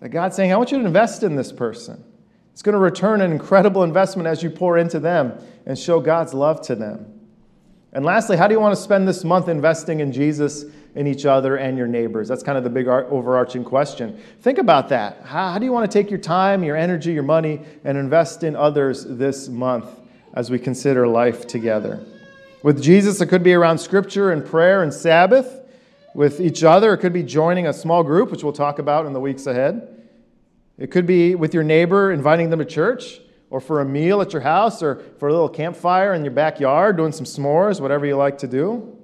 that 0.00 0.10
God's 0.10 0.36
saying, 0.36 0.52
I 0.52 0.56
want 0.56 0.72
you 0.72 0.78
to 0.78 0.84
invest 0.84 1.22
in 1.22 1.36
this 1.36 1.52
person. 1.52 2.02
It's 2.52 2.62
going 2.62 2.74
to 2.74 2.78
return 2.78 3.20
an 3.20 3.32
incredible 3.32 3.82
investment 3.82 4.26
as 4.26 4.42
you 4.42 4.50
pour 4.50 4.78
into 4.78 5.00
them 5.00 5.32
and 5.66 5.78
show 5.78 6.00
God's 6.00 6.34
love 6.34 6.60
to 6.66 6.74
them. 6.74 7.06
And 7.92 8.04
lastly, 8.04 8.36
how 8.36 8.48
do 8.48 8.54
you 8.54 8.60
want 8.60 8.76
to 8.76 8.82
spend 8.82 9.06
this 9.08 9.24
month 9.24 9.48
investing 9.48 10.00
in 10.00 10.12
Jesus, 10.12 10.64
in 10.94 11.06
each 11.06 11.26
other, 11.26 11.56
and 11.56 11.76
your 11.76 11.86
neighbors? 11.86 12.28
That's 12.28 12.42
kind 12.42 12.56
of 12.56 12.64
the 12.64 12.70
big 12.70 12.86
overarching 12.88 13.64
question. 13.64 14.20
Think 14.40 14.58
about 14.58 14.88
that. 14.90 15.22
How, 15.24 15.50
how 15.50 15.58
do 15.58 15.64
you 15.64 15.72
want 15.72 15.90
to 15.90 15.98
take 15.98 16.10
your 16.10 16.20
time, 16.20 16.62
your 16.62 16.76
energy, 16.76 17.12
your 17.12 17.22
money, 17.22 17.60
and 17.84 17.98
invest 17.98 18.44
in 18.44 18.54
others 18.54 19.04
this 19.04 19.48
month 19.48 19.88
as 20.34 20.50
we 20.50 20.58
consider 20.58 21.06
life 21.08 21.46
together? 21.46 22.04
With 22.62 22.82
Jesus, 22.82 23.20
it 23.20 23.26
could 23.26 23.42
be 23.42 23.54
around 23.54 23.78
scripture 23.78 24.30
and 24.30 24.44
prayer 24.44 24.82
and 24.82 24.94
Sabbath 24.94 25.60
with 26.14 26.40
each 26.40 26.64
other. 26.64 26.94
It 26.94 26.98
could 26.98 27.12
be 27.12 27.22
joining 27.22 27.66
a 27.66 27.72
small 27.72 28.02
group, 28.02 28.30
which 28.30 28.42
we'll 28.42 28.52
talk 28.52 28.78
about 28.78 29.04
in 29.04 29.12
the 29.12 29.20
weeks 29.20 29.46
ahead. 29.46 30.02
It 30.78 30.90
could 30.90 31.06
be 31.06 31.34
with 31.34 31.52
your 31.52 31.62
neighbor, 31.62 32.12
inviting 32.12 32.50
them 32.50 32.60
to 32.60 32.64
church, 32.64 33.20
or 33.50 33.60
for 33.60 33.80
a 33.80 33.84
meal 33.84 34.20
at 34.20 34.32
your 34.32 34.42
house, 34.42 34.82
or 34.82 35.02
for 35.18 35.28
a 35.28 35.32
little 35.32 35.48
campfire 35.48 36.14
in 36.14 36.24
your 36.24 36.32
backyard, 36.32 36.96
doing 36.96 37.12
some 37.12 37.26
s'mores, 37.26 37.80
whatever 37.80 38.06
you 38.06 38.16
like 38.16 38.38
to 38.38 38.48
do. 38.48 38.96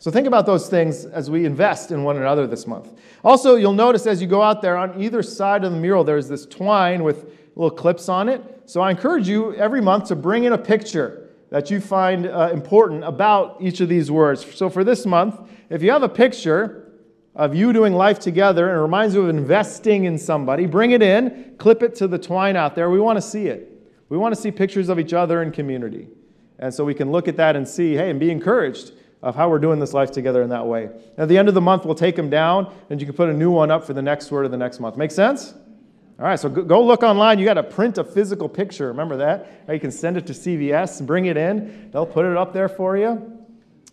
So 0.00 0.10
think 0.10 0.26
about 0.26 0.46
those 0.46 0.68
things 0.68 1.04
as 1.04 1.30
we 1.30 1.44
invest 1.44 1.90
in 1.90 2.04
one 2.04 2.16
another 2.16 2.46
this 2.46 2.66
month. 2.66 2.92
Also, 3.24 3.56
you'll 3.56 3.72
notice 3.72 4.06
as 4.06 4.20
you 4.20 4.28
go 4.28 4.42
out 4.42 4.62
there, 4.62 4.76
on 4.76 5.02
either 5.02 5.22
side 5.22 5.64
of 5.64 5.72
the 5.72 5.78
mural, 5.78 6.04
there's 6.04 6.28
this 6.28 6.46
twine 6.46 7.02
with 7.02 7.32
little 7.56 7.74
clips 7.74 8.08
on 8.08 8.28
it. 8.28 8.42
So 8.66 8.80
I 8.80 8.90
encourage 8.90 9.28
you 9.28 9.54
every 9.54 9.80
month 9.80 10.08
to 10.08 10.16
bring 10.16 10.44
in 10.44 10.52
a 10.52 10.58
picture 10.58 11.30
that 11.50 11.70
you 11.70 11.80
find 11.80 12.26
uh, 12.26 12.50
important 12.52 13.04
about 13.04 13.56
each 13.60 13.80
of 13.80 13.88
these 13.88 14.10
words. 14.10 14.44
So 14.54 14.68
for 14.68 14.84
this 14.84 15.06
month, 15.06 15.40
if 15.70 15.82
you 15.82 15.90
have 15.90 16.02
a 16.02 16.08
picture 16.08 16.92
of 17.34 17.54
you 17.54 17.72
doing 17.72 17.92
life 17.92 18.18
together 18.18 18.68
and 18.68 18.78
it 18.78 18.80
reminds 18.80 19.14
you 19.14 19.22
of 19.22 19.28
investing 19.28 20.04
in 20.04 20.18
somebody, 20.18 20.66
bring 20.66 20.90
it 20.90 21.02
in, 21.02 21.54
clip 21.58 21.82
it 21.82 21.94
to 21.96 22.08
the 22.08 22.18
twine 22.18 22.56
out 22.56 22.74
there. 22.74 22.90
We 22.90 23.00
want 23.00 23.16
to 23.16 23.22
see 23.22 23.46
it. 23.46 23.72
We 24.08 24.18
want 24.18 24.34
to 24.34 24.40
see 24.40 24.50
pictures 24.50 24.88
of 24.88 24.98
each 24.98 25.12
other 25.12 25.42
in 25.42 25.52
community. 25.52 26.08
And 26.58 26.72
so 26.72 26.84
we 26.84 26.94
can 26.94 27.10
look 27.12 27.28
at 27.28 27.36
that 27.36 27.56
and 27.56 27.66
see, 27.66 27.94
hey, 27.94 28.10
and 28.10 28.18
be 28.18 28.30
encouraged 28.30 28.92
of 29.26 29.34
how 29.34 29.50
we're 29.50 29.58
doing 29.58 29.80
this 29.80 29.92
life 29.92 30.12
together 30.12 30.40
in 30.40 30.50
that 30.50 30.64
way. 30.64 30.88
At 31.18 31.28
the 31.28 31.36
end 31.36 31.48
of 31.48 31.54
the 31.54 31.60
month, 31.60 31.84
we'll 31.84 31.96
take 31.96 32.14
them 32.14 32.30
down 32.30 32.72
and 32.90 33.00
you 33.00 33.06
can 33.06 33.16
put 33.16 33.28
a 33.28 33.32
new 33.32 33.50
one 33.50 33.72
up 33.72 33.84
for 33.84 33.92
the 33.92 34.00
next 34.00 34.30
word 34.30 34.44
of 34.44 34.52
the 34.52 34.56
next 34.56 34.78
month. 34.78 34.96
Make 34.96 35.10
sense? 35.10 35.52
All 36.20 36.24
right, 36.24 36.38
so 36.38 36.48
go 36.48 36.82
look 36.82 37.02
online. 37.02 37.40
You 37.40 37.44
got 37.44 37.54
to 37.54 37.64
print 37.64 37.98
a 37.98 38.04
physical 38.04 38.48
picture. 38.48 38.86
Remember 38.86 39.16
that? 39.16 39.64
You 39.68 39.80
can 39.80 39.90
send 39.90 40.16
it 40.16 40.28
to 40.28 40.32
CVS 40.32 40.98
and 40.98 41.08
bring 41.08 41.26
it 41.26 41.36
in. 41.36 41.90
They'll 41.90 42.06
put 42.06 42.24
it 42.24 42.36
up 42.36 42.52
there 42.52 42.68
for 42.68 42.96
you. 42.96 43.36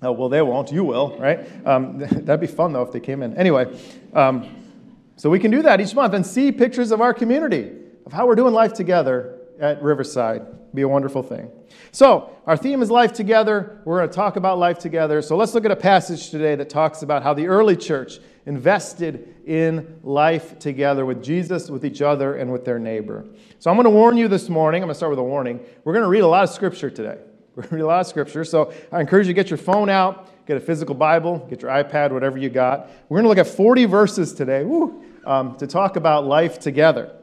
Oh, 0.04 0.12
well, 0.12 0.30
they 0.30 0.42
won't. 0.44 0.72
You 0.72 0.84
will, 0.84 1.18
right? 1.18 1.50
Um, 1.66 1.98
that'd 2.12 2.40
be 2.40 2.46
fun, 2.46 2.72
though, 2.72 2.84
if 2.84 2.92
they 2.92 3.00
came 3.00 3.24
in. 3.24 3.36
Anyway, 3.36 3.76
um, 4.14 4.48
so 5.16 5.32
we 5.32 5.40
can 5.40 5.50
do 5.50 5.64
that 5.64 5.82
each 5.82 5.96
month 5.96 6.14
and 6.14 6.24
see 6.24 6.52
pictures 6.52 6.92
of 6.92 7.02
our 7.02 7.14
community, 7.14 7.72
of 8.06 8.14
how 8.14 8.28
we're 8.28 8.36
doing 8.36 8.54
life 8.54 8.74
together 8.74 9.40
at 9.60 9.82
Riverside. 9.82 10.46
Be 10.74 10.82
a 10.82 10.88
wonderful 10.88 11.22
thing. 11.22 11.52
So, 11.92 12.36
our 12.48 12.58
theme 12.58 12.82
is 12.82 12.90
life 12.90 13.14
together. 13.14 13.82
We're 13.86 14.00
going 14.00 14.10
to 14.10 14.16
talk 14.16 14.38
about 14.38 14.58
life 14.58 14.80
together. 14.80 15.22
So, 15.22 15.38
let's 15.38 15.54
look 15.54 15.66
at 15.66 15.72
a 15.72 15.76
passage 15.76 16.32
today 16.32 16.56
that 16.56 16.70
talks 16.70 17.04
about 17.04 17.22
how 17.22 17.36
the 17.36 17.48
early 17.48 17.76
church 17.76 18.18
invested 18.48 19.36
in 19.46 20.00
life 20.02 20.58
together 20.58 21.06
with 21.06 21.24
Jesus, 21.24 21.70
with 21.70 21.86
each 21.86 22.02
other, 22.02 22.36
and 22.36 22.52
with 22.52 22.66
their 22.66 22.80
neighbor. 22.80 23.26
So, 23.60 23.70
I'm 23.70 23.78
going 23.78 23.86
to 23.86 23.92
warn 23.92 24.18
you 24.18 24.28
this 24.28 24.50
morning. 24.50 24.82
I'm 24.82 24.88
going 24.88 24.94
to 24.94 24.98
start 24.98 25.12
with 25.12 25.20
a 25.20 25.24
warning. 25.24 25.60
We're 25.84 25.94
going 25.94 26.04
to 26.04 26.10
read 26.10 26.22
a 26.22 26.28
lot 26.28 26.44
of 26.44 26.50
scripture 26.50 26.90
today. 26.90 27.20
We're 27.56 27.64
going 27.64 27.70
to 27.70 27.76
read 27.76 27.82
a 27.84 27.88
lot 27.88 28.00
of 28.00 28.08
scripture. 28.08 28.44
So 28.44 28.74
I 28.92 29.00
encourage 29.00 29.28
you 29.28 29.34
to 29.34 29.36
get 29.36 29.52
your 29.52 29.60
phone 29.60 29.88
out, 29.88 30.48
get 30.48 30.58
a 30.58 30.60
physical 30.60 30.96
Bible, 30.96 31.38
get 31.52 31.62
your 31.62 31.70
iPad, 31.70 32.12
whatever 32.12 32.40
you 32.40 32.50
got. 32.50 32.90
We're 33.10 33.18
going 33.22 33.26
to 33.26 33.30
look 33.30 33.38
at 33.38 33.46
40 33.48 33.86
verses 33.86 34.34
today 34.34 34.64
woo, 34.64 35.04
um, 35.24 35.56
to 35.58 35.68
talk 35.68 35.96
about 35.96 36.26
life 36.26 36.58
together. 36.60 37.16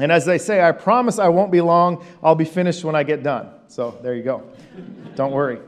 And 0.00 0.10
as 0.10 0.24
they 0.24 0.38
say, 0.38 0.62
I 0.62 0.72
promise 0.72 1.18
I 1.18 1.28
won't 1.28 1.52
be 1.52 1.60
long. 1.60 2.04
I'll 2.22 2.34
be 2.34 2.44
finished 2.44 2.84
when 2.84 2.94
I 2.94 3.02
get 3.02 3.22
done. 3.22 3.50
So 3.68 3.98
there 4.02 4.14
you 4.14 4.22
go. 4.22 4.42
Don't 5.14 5.32
worry. 5.32 5.58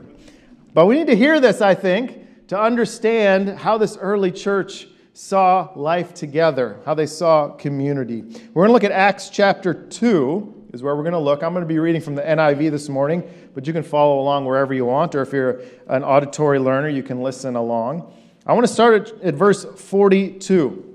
But 0.73 0.87
we 0.87 0.95
need 0.95 1.07
to 1.07 1.15
hear 1.15 1.39
this, 1.39 1.61
I 1.61 1.75
think, 1.75 2.47
to 2.47 2.59
understand 2.59 3.59
how 3.59 3.77
this 3.77 3.95
early 3.97 4.31
church 4.31 4.87
saw 5.13 5.69
life 5.75 6.13
together, 6.15 6.79
how 6.85 6.95
they 6.95 7.05
saw 7.05 7.49
community. 7.49 8.21
We're 8.53 8.63
going 8.63 8.69
to 8.69 8.73
look 8.73 8.83
at 8.83 8.91
Acts 8.91 9.29
chapter 9.29 9.73
2, 9.73 10.69
is 10.73 10.81
where 10.81 10.95
we're 10.95 11.03
going 11.03 11.13
to 11.13 11.19
look. 11.19 11.43
I'm 11.43 11.53
going 11.53 11.61
to 11.63 11.67
be 11.67 11.77
reading 11.77 12.01
from 12.01 12.15
the 12.15 12.23
NIV 12.23 12.71
this 12.71 12.89
morning, 12.89 13.23
but 13.53 13.67
you 13.67 13.73
can 13.73 13.83
follow 13.83 14.19
along 14.19 14.45
wherever 14.45 14.73
you 14.73 14.85
want, 14.85 15.13
or 15.13 15.21
if 15.21 15.31
you're 15.31 15.61
an 15.87 16.03
auditory 16.03 16.57
learner, 16.57 16.89
you 16.89 17.03
can 17.03 17.21
listen 17.21 17.55
along. 17.55 18.11
I 18.47 18.53
want 18.53 18.65
to 18.65 18.73
start 18.73 19.11
at, 19.11 19.21
at 19.21 19.35
verse 19.35 19.63
42. 19.63 20.92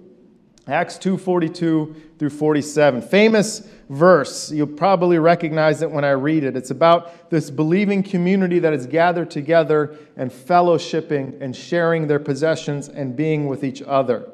Acts 0.68 0.98
2:42 0.98 1.94
through 2.18 2.30
47. 2.30 3.00
Famous 3.00 3.66
verse. 3.88 4.52
You'll 4.52 4.66
probably 4.66 5.18
recognize 5.18 5.80
it 5.80 5.90
when 5.90 6.04
I 6.04 6.10
read 6.10 6.44
it. 6.44 6.56
It's 6.56 6.70
about 6.70 7.30
this 7.30 7.50
believing 7.50 8.02
community 8.02 8.58
that 8.58 8.74
is 8.74 8.86
gathered 8.86 9.30
together 9.30 9.96
and 10.16 10.30
fellowshipping 10.30 11.40
and 11.40 11.56
sharing 11.56 12.06
their 12.06 12.18
possessions 12.18 12.88
and 12.88 13.16
being 13.16 13.46
with 13.46 13.64
each 13.64 13.80
other. 13.80 14.28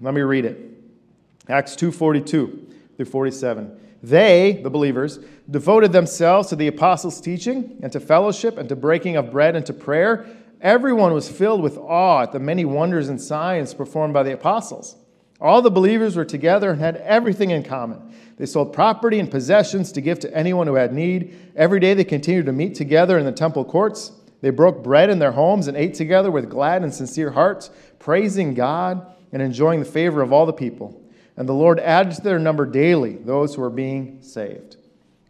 Let 0.00 0.14
me 0.14 0.20
read 0.20 0.44
it. 0.44 0.58
Acts 1.48 1.74
2:42 1.74 2.66
through 2.96 3.06
47. 3.06 3.72
They, 4.00 4.60
the 4.62 4.70
believers, 4.70 5.18
devoted 5.50 5.90
themselves 5.90 6.48
to 6.50 6.56
the 6.56 6.68
apostles' 6.68 7.20
teaching 7.20 7.78
and 7.82 7.90
to 7.90 7.98
fellowship 7.98 8.56
and 8.58 8.68
to 8.68 8.76
breaking 8.76 9.16
of 9.16 9.32
bread 9.32 9.56
and 9.56 9.66
to 9.66 9.72
prayer. 9.72 10.24
Everyone 10.60 11.12
was 11.12 11.28
filled 11.28 11.62
with 11.62 11.76
awe 11.78 12.22
at 12.22 12.30
the 12.30 12.38
many 12.38 12.64
wonders 12.64 13.08
and 13.08 13.20
signs 13.20 13.74
performed 13.74 14.14
by 14.14 14.22
the 14.22 14.32
apostles. 14.32 14.94
All 15.40 15.62
the 15.62 15.70
believers 15.70 16.16
were 16.16 16.24
together 16.24 16.70
and 16.70 16.80
had 16.80 16.96
everything 16.96 17.50
in 17.50 17.62
common. 17.62 18.14
They 18.36 18.46
sold 18.46 18.72
property 18.72 19.20
and 19.20 19.30
possessions 19.30 19.92
to 19.92 20.00
give 20.00 20.18
to 20.20 20.36
anyone 20.36 20.66
who 20.66 20.74
had 20.74 20.92
need. 20.92 21.36
Every 21.54 21.80
day 21.80 21.94
they 21.94 22.04
continued 22.04 22.46
to 22.46 22.52
meet 22.52 22.74
together 22.74 23.18
in 23.18 23.24
the 23.24 23.32
temple 23.32 23.64
courts. 23.64 24.12
They 24.40 24.50
broke 24.50 24.82
bread 24.82 25.10
in 25.10 25.18
their 25.18 25.32
homes 25.32 25.68
and 25.68 25.76
ate 25.76 25.94
together 25.94 26.30
with 26.30 26.50
glad 26.50 26.82
and 26.82 26.94
sincere 26.94 27.30
hearts, 27.30 27.70
praising 27.98 28.54
God 28.54 29.14
and 29.32 29.42
enjoying 29.42 29.80
the 29.80 29.86
favor 29.86 30.22
of 30.22 30.32
all 30.32 30.46
the 30.46 30.52
people. 30.52 31.02
And 31.36 31.48
the 31.48 31.54
Lord 31.54 31.78
added 31.78 32.14
to 32.16 32.22
their 32.22 32.38
number 32.38 32.66
daily 32.66 33.16
those 33.16 33.54
who 33.54 33.60
were 33.60 33.70
being 33.70 34.22
saved. 34.22 34.76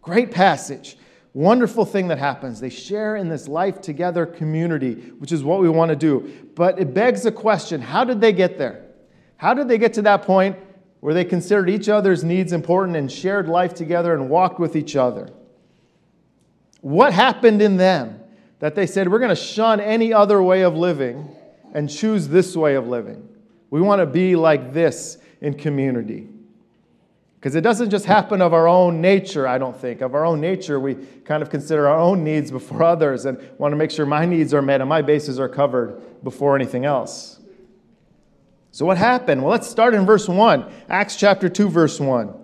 Great 0.00 0.31
passage. 0.31 0.97
Wonderful 1.35 1.85
thing 1.85 2.09
that 2.09 2.19
happens. 2.19 2.61
They 2.61 2.71
share 2.71 3.17
in 3.17 3.29
this 3.29 3.47
life 3.47 3.81
together 3.83 4.25
community, 4.25 4.95
which 5.19 5.33
is 5.33 5.45
what 5.45 5.61
we 5.61 5.69
want 5.69 5.91
to 5.91 5.97
do. 5.97 6.33
But 6.55 6.79
it 6.79 6.95
begs 6.95 7.23
the 7.23 7.33
question 7.33 7.81
how 7.83 8.05
did 8.05 8.21
they 8.21 8.33
get 8.33 8.57
there? 8.57 8.88
How 9.38 9.54
did 9.54 9.68
they 9.68 9.78
get 9.78 9.95
to 9.95 10.02
that 10.02 10.23
point 10.23 10.57
where 11.00 11.14
they 11.14 11.25
considered 11.25 11.71
each 11.71 11.88
other's 11.88 12.23
needs 12.23 12.52
important 12.52 12.97
and 12.97 13.11
shared 13.11 13.49
life 13.49 13.73
together 13.73 14.12
and 14.12 14.28
walked 14.28 14.59
with 14.59 14.76
each 14.76 14.97
other? 14.97 15.30
What 16.80 17.12
happened 17.12 17.62
in 17.62 17.76
them 17.76 18.21
that 18.59 18.75
they 18.75 18.87
said, 18.87 19.09
we're 19.09 19.21
going 19.21 19.28
to 19.30 19.37
shun 19.37 19.80
any 19.80 20.12
other 20.12 20.42
way 20.42 20.62
of 20.62 20.76
living 20.76 21.28
and 21.73 21.88
choose 21.88 22.28
this 22.28 22.57
way 22.57 22.75
of 22.75 22.88
living? 22.88 23.28
We 23.71 23.80
want 23.80 24.00
to 24.00 24.07
be 24.07 24.35
like 24.35 24.73
this 24.73 25.18
in 25.40 25.54
community. 25.54 26.28
Because 27.38 27.54
it 27.54 27.61
doesn't 27.61 27.90
just 27.90 28.07
happen 28.07 28.42
of 28.42 28.52
our 28.52 28.66
own 28.66 29.00
nature, 29.00 29.47
I 29.47 29.59
don't 29.59 29.76
think. 29.76 30.00
Of 30.00 30.16
our 30.16 30.25
own 30.25 30.40
nature, 30.40 30.80
we 30.80 30.97
kind 31.25 31.45
of 31.45 31.50
consider 31.50 31.87
our 31.87 32.00
own 32.00 32.25
needs 32.25 32.50
before 32.50 32.83
others 32.83 33.25
and 33.25 33.38
want 33.59 33.71
to 33.71 33.76
make 33.76 33.92
sure 33.92 34.04
my 34.04 34.26
needs 34.26 34.52
are 34.52 34.62
met 34.62 34.80
and 34.80 34.88
my 34.88 35.02
bases 35.02 35.38
are 35.38 35.49
covered 35.49 36.25
before 36.25 36.57
anything 36.57 36.85
else. 36.85 37.38
So, 38.71 38.85
what 38.85 38.99
happened? 38.99 39.43
Well, 39.43 39.51
let's 39.51 39.69
start 39.69 39.95
in 39.95 40.05
verse 40.05 40.29
1. 40.29 40.65
Acts 40.89 41.17
chapter 41.17 41.49
2, 41.49 41.69
verse 41.69 41.99
1. 41.99 42.35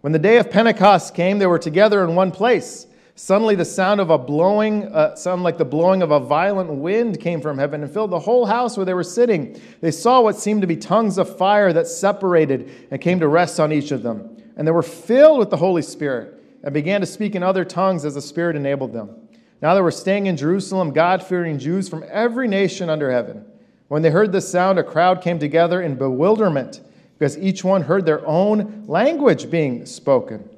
When 0.00 0.12
the 0.12 0.18
day 0.18 0.38
of 0.38 0.50
Pentecost 0.50 1.14
came, 1.14 1.38
they 1.38 1.46
were 1.46 1.58
together 1.58 2.04
in 2.04 2.14
one 2.14 2.30
place. 2.30 2.86
Suddenly, 3.14 3.56
the 3.56 3.64
sound 3.64 4.00
of 4.00 4.10
a 4.10 4.18
blowing, 4.18 4.84
uh, 4.94 5.16
sound 5.16 5.42
like 5.42 5.58
the 5.58 5.64
blowing 5.64 6.02
of 6.02 6.12
a 6.12 6.20
violent 6.20 6.70
wind 6.70 7.18
came 7.18 7.40
from 7.40 7.58
heaven 7.58 7.82
and 7.82 7.92
filled 7.92 8.10
the 8.10 8.20
whole 8.20 8.46
house 8.46 8.76
where 8.76 8.86
they 8.86 8.94
were 8.94 9.02
sitting. 9.02 9.60
They 9.80 9.90
saw 9.90 10.20
what 10.20 10.36
seemed 10.36 10.60
to 10.60 10.68
be 10.68 10.76
tongues 10.76 11.18
of 11.18 11.36
fire 11.36 11.72
that 11.72 11.88
separated 11.88 12.70
and 12.92 13.00
came 13.00 13.18
to 13.18 13.26
rest 13.26 13.58
on 13.58 13.72
each 13.72 13.90
of 13.90 14.04
them. 14.04 14.36
And 14.56 14.68
they 14.68 14.72
were 14.72 14.84
filled 14.84 15.40
with 15.40 15.50
the 15.50 15.56
Holy 15.56 15.82
Spirit 15.82 16.40
and 16.62 16.72
began 16.72 17.00
to 17.00 17.06
speak 17.06 17.34
in 17.34 17.42
other 17.42 17.64
tongues 17.64 18.04
as 18.04 18.14
the 18.14 18.22
Spirit 18.22 18.54
enabled 18.54 18.92
them. 18.92 19.28
Now 19.60 19.74
they 19.74 19.80
were 19.80 19.90
staying 19.90 20.26
in 20.26 20.36
Jerusalem, 20.36 20.92
God 20.92 21.20
fearing 21.20 21.58
Jews 21.58 21.88
from 21.88 22.04
every 22.08 22.46
nation 22.46 22.88
under 22.88 23.10
heaven. 23.10 23.44
When 23.88 24.02
they 24.02 24.10
heard 24.10 24.32
the 24.32 24.40
sound, 24.40 24.78
a 24.78 24.84
crowd 24.84 25.22
came 25.22 25.38
together 25.38 25.80
in 25.80 25.96
bewilderment 25.96 26.80
because 27.18 27.38
each 27.38 27.64
one 27.64 27.82
heard 27.82 28.04
their 28.06 28.24
own 28.26 28.84
language 28.86 29.50
being 29.50 29.86
spoken. 29.86 30.48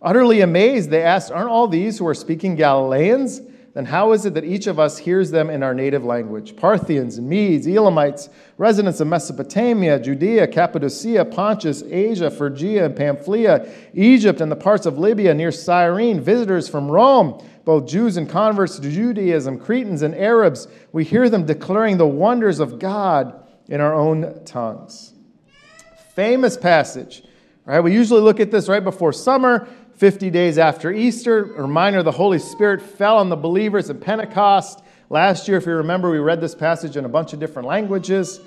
Utterly 0.00 0.40
amazed, 0.40 0.90
they 0.90 1.02
asked, 1.02 1.32
Aren't 1.32 1.50
all 1.50 1.66
these 1.66 1.98
who 1.98 2.06
are 2.06 2.14
speaking 2.14 2.54
Galileans? 2.54 3.40
Then 3.74 3.84
how 3.84 4.12
is 4.12 4.24
it 4.24 4.34
that 4.34 4.44
each 4.44 4.66
of 4.66 4.78
us 4.78 4.98
hears 4.98 5.30
them 5.30 5.50
in 5.50 5.62
our 5.62 5.74
native 5.74 6.04
language? 6.04 6.56
Parthians, 6.56 7.20
Medes, 7.20 7.66
Elamites, 7.66 8.28
residents 8.56 9.00
of 9.00 9.08
Mesopotamia, 9.08 10.00
Judea, 10.00 10.46
Cappadocia, 10.46 11.24
Pontus, 11.24 11.82
Asia, 11.82 12.30
Phrygia, 12.30 12.86
and 12.86 12.96
Pamphylia, 12.96 13.70
Egypt, 13.92 14.40
and 14.40 14.50
the 14.50 14.56
parts 14.56 14.86
of 14.86 14.98
Libya 14.98 15.34
near 15.34 15.52
Cyrene, 15.52 16.20
visitors 16.20 16.68
from 16.68 16.90
Rome 16.90 17.40
both 17.68 17.86
Jews 17.86 18.16
and 18.16 18.30
converts 18.30 18.78
to 18.78 18.90
Judaism, 18.90 19.58
Cretans 19.58 20.00
and 20.00 20.14
Arabs, 20.14 20.68
we 20.90 21.04
hear 21.04 21.28
them 21.28 21.44
declaring 21.44 21.98
the 21.98 22.06
wonders 22.06 22.60
of 22.60 22.78
God 22.78 23.46
in 23.68 23.78
our 23.82 23.92
own 23.94 24.42
tongues. 24.46 25.12
Famous 26.14 26.56
passage. 26.56 27.22
Right? 27.66 27.80
We 27.80 27.92
usually 27.92 28.22
look 28.22 28.40
at 28.40 28.50
this 28.50 28.70
right 28.70 28.82
before 28.82 29.12
summer, 29.12 29.68
50 29.96 30.30
days 30.30 30.56
after 30.56 30.90
Easter. 30.90 31.56
A 31.56 31.60
reminder 31.60 32.02
the 32.02 32.10
Holy 32.10 32.38
Spirit 32.38 32.80
fell 32.80 33.18
on 33.18 33.28
the 33.28 33.36
believers 33.36 33.90
at 33.90 34.00
Pentecost. 34.00 34.82
Last 35.10 35.46
year, 35.46 35.58
if 35.58 35.66
you 35.66 35.72
remember, 35.72 36.10
we 36.10 36.20
read 36.20 36.40
this 36.40 36.54
passage 36.54 36.96
in 36.96 37.04
a 37.04 37.08
bunch 37.10 37.34
of 37.34 37.38
different 37.38 37.68
languages. 37.68 38.40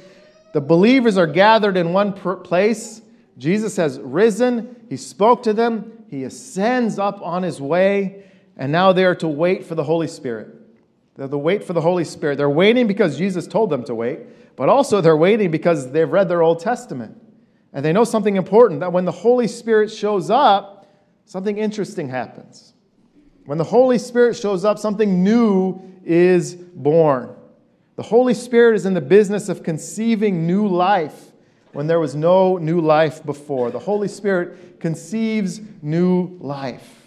The 0.55 0.61
believers 0.61 1.19
are 1.19 1.27
gathered 1.27 1.77
in 1.77 1.93
one 1.93 2.13
place. 2.13 3.03
Jesus 3.37 3.75
has 3.75 3.99
risen. 3.99 4.83
He 4.89 4.97
spoke 4.97 5.43
to 5.43 5.53
them. 5.53 6.05
He 6.09 6.23
ascends 6.23 6.97
up 6.97 7.21
on 7.21 7.43
his 7.43 7.61
way. 7.61 8.23
And 8.57 8.71
now 8.71 8.93
they 8.93 9.05
are 9.05 9.15
to 9.15 9.27
wait 9.27 9.65
for 9.65 9.75
the 9.75 9.83
Holy 9.83 10.07
Spirit. 10.07 10.49
They're 11.15 11.27
to 11.27 11.37
wait 11.37 11.63
for 11.63 11.73
the 11.73 11.81
Holy 11.81 12.03
Spirit. 12.03 12.37
They're 12.37 12.49
waiting 12.49 12.87
because 12.87 13.17
Jesus 13.17 13.47
told 13.47 13.69
them 13.69 13.83
to 13.85 13.95
wait, 13.95 14.55
but 14.55 14.69
also 14.69 15.01
they're 15.01 15.17
waiting 15.17 15.51
because 15.51 15.91
they've 15.91 16.09
read 16.09 16.29
their 16.29 16.41
Old 16.41 16.59
Testament. 16.59 17.17
And 17.73 17.85
they 17.85 17.93
know 17.93 18.03
something 18.03 18.35
important 18.35 18.81
that 18.81 18.91
when 18.91 19.05
the 19.05 19.11
Holy 19.11 19.47
Spirit 19.47 19.91
shows 19.91 20.29
up, 20.29 20.89
something 21.25 21.57
interesting 21.57 22.09
happens. 22.09 22.73
When 23.45 23.57
the 23.57 23.63
Holy 23.63 23.97
Spirit 23.97 24.35
shows 24.35 24.65
up, 24.65 24.77
something 24.77 25.23
new 25.23 25.81
is 26.03 26.55
born. 26.55 27.35
The 27.95 28.03
Holy 28.03 28.33
Spirit 28.33 28.75
is 28.75 28.85
in 28.85 28.93
the 28.93 29.01
business 29.01 29.49
of 29.49 29.63
conceiving 29.63 30.47
new 30.47 30.67
life 30.67 31.31
when 31.73 31.87
there 31.87 31.99
was 31.99 32.15
no 32.15 32.57
new 32.57 32.81
life 32.81 33.23
before. 33.25 33.71
The 33.71 33.79
Holy 33.79 34.07
Spirit 34.07 34.79
conceives 34.79 35.61
new 35.81 36.37
life. 36.39 37.00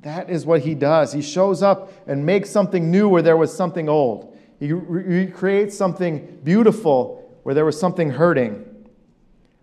That 0.00 0.30
is 0.30 0.46
what 0.46 0.62
he 0.62 0.74
does. 0.74 1.12
He 1.12 1.22
shows 1.22 1.62
up 1.62 1.92
and 2.06 2.24
makes 2.24 2.50
something 2.50 2.90
new 2.90 3.08
where 3.08 3.22
there 3.22 3.36
was 3.36 3.54
something 3.54 3.88
old. 3.88 4.36
He 4.58 4.72
recreates 4.72 5.76
something 5.76 6.40
beautiful 6.42 7.38
where 7.42 7.54
there 7.54 7.64
was 7.64 7.78
something 7.78 8.10
hurting. 8.10 8.66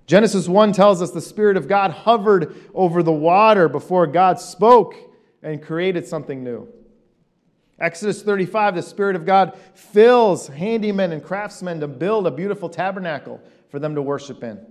Genesis 0.05 0.47
1 0.47 0.73
tells 0.73 1.01
us 1.01 1.11
the 1.11 1.21
Spirit 1.21 1.57
of 1.57 1.67
God 1.67 1.91
hovered 1.91 2.55
over 2.73 3.03
the 3.03 3.11
water 3.11 3.67
before 3.67 4.07
God 4.07 4.39
spoke 4.39 4.95
and 5.43 5.61
created 5.61 6.07
something 6.07 6.43
new. 6.43 6.67
Exodus 7.79 8.23
35, 8.23 8.75
the 8.75 8.81
Spirit 8.81 9.15
of 9.15 9.25
God 9.25 9.57
fills 9.75 10.49
handymen 10.49 11.11
and 11.11 11.23
craftsmen 11.23 11.79
to 11.81 11.87
build 11.87 12.25
a 12.25 12.31
beautiful 12.31 12.69
tabernacle 12.69 13.39
for 13.69 13.79
them 13.79 13.95
to 13.95 14.01
worship 14.01 14.43
in. 14.43 14.65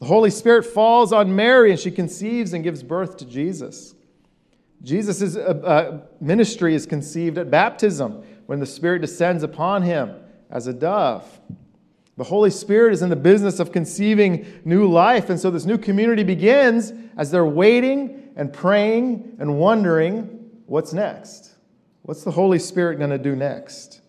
The 0.00 0.06
Holy 0.06 0.30
Spirit 0.30 0.64
falls 0.64 1.12
on 1.12 1.34
Mary 1.34 1.70
and 1.70 1.80
she 1.80 1.90
conceives 1.90 2.52
and 2.52 2.62
gives 2.62 2.82
birth 2.82 3.16
to 3.18 3.24
Jesus. 3.24 3.94
Jesus' 4.82 5.36
uh, 5.36 5.40
uh, 5.40 6.00
ministry 6.20 6.74
is 6.74 6.86
conceived 6.86 7.38
at 7.38 7.50
baptism 7.50 8.24
when 8.46 8.60
the 8.60 8.66
Spirit 8.66 9.00
descends 9.00 9.42
upon 9.42 9.82
him 9.82 10.14
as 10.50 10.66
a 10.66 10.72
dove. 10.72 11.40
The 12.16 12.24
Holy 12.24 12.50
Spirit 12.50 12.92
is 12.92 13.02
in 13.02 13.08
the 13.08 13.16
business 13.16 13.60
of 13.60 13.72
conceiving 13.72 14.60
new 14.64 14.86
life, 14.86 15.30
and 15.30 15.38
so 15.38 15.50
this 15.50 15.64
new 15.64 15.78
community 15.78 16.22
begins 16.22 16.92
as 17.16 17.30
they're 17.30 17.46
waiting 17.46 18.30
and 18.36 18.52
praying 18.52 19.36
and 19.38 19.58
wondering 19.58 20.50
what's 20.66 20.92
next. 20.92 21.54
What's 22.02 22.24
the 22.24 22.30
Holy 22.30 22.58
Spirit 22.58 22.98
going 22.98 23.10
to 23.10 23.18
do 23.18 23.36
next? 23.36 23.99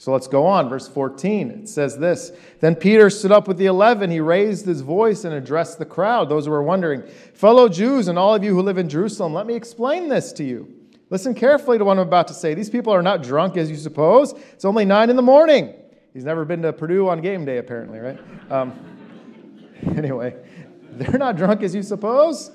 So 0.00 0.12
let's 0.12 0.28
go 0.28 0.46
on. 0.46 0.70
Verse 0.70 0.88
14. 0.88 1.50
It 1.50 1.68
says 1.68 1.98
this 1.98 2.32
Then 2.60 2.74
Peter 2.74 3.10
stood 3.10 3.32
up 3.32 3.46
with 3.46 3.58
the 3.58 3.66
eleven. 3.66 4.10
He 4.10 4.18
raised 4.18 4.64
his 4.64 4.80
voice 4.80 5.24
and 5.24 5.34
addressed 5.34 5.78
the 5.78 5.84
crowd, 5.84 6.30
those 6.30 6.46
who 6.46 6.52
were 6.52 6.62
wondering, 6.62 7.02
Fellow 7.34 7.68
Jews 7.68 8.08
and 8.08 8.18
all 8.18 8.34
of 8.34 8.42
you 8.42 8.54
who 8.54 8.62
live 8.62 8.78
in 8.78 8.88
Jerusalem, 8.88 9.34
let 9.34 9.46
me 9.46 9.52
explain 9.52 10.08
this 10.08 10.32
to 10.32 10.42
you. 10.42 10.74
Listen 11.10 11.34
carefully 11.34 11.76
to 11.76 11.84
what 11.84 11.98
I'm 11.98 12.08
about 12.08 12.28
to 12.28 12.34
say. 12.34 12.54
These 12.54 12.70
people 12.70 12.94
are 12.94 13.02
not 13.02 13.22
drunk 13.22 13.58
as 13.58 13.70
you 13.70 13.76
suppose. 13.76 14.32
It's 14.52 14.64
only 14.64 14.86
nine 14.86 15.10
in 15.10 15.16
the 15.16 15.22
morning. 15.22 15.74
He's 16.14 16.24
never 16.24 16.46
been 16.46 16.62
to 16.62 16.72
Purdue 16.72 17.10
on 17.10 17.20
game 17.20 17.44
day, 17.44 17.58
apparently, 17.58 17.98
right? 17.98 18.18
Um, 18.50 18.72
anyway, 19.98 20.34
They're 20.92 21.18
not 21.18 21.36
drunk 21.36 21.62
as 21.62 21.74
you 21.74 21.82
suppose. 21.82 22.52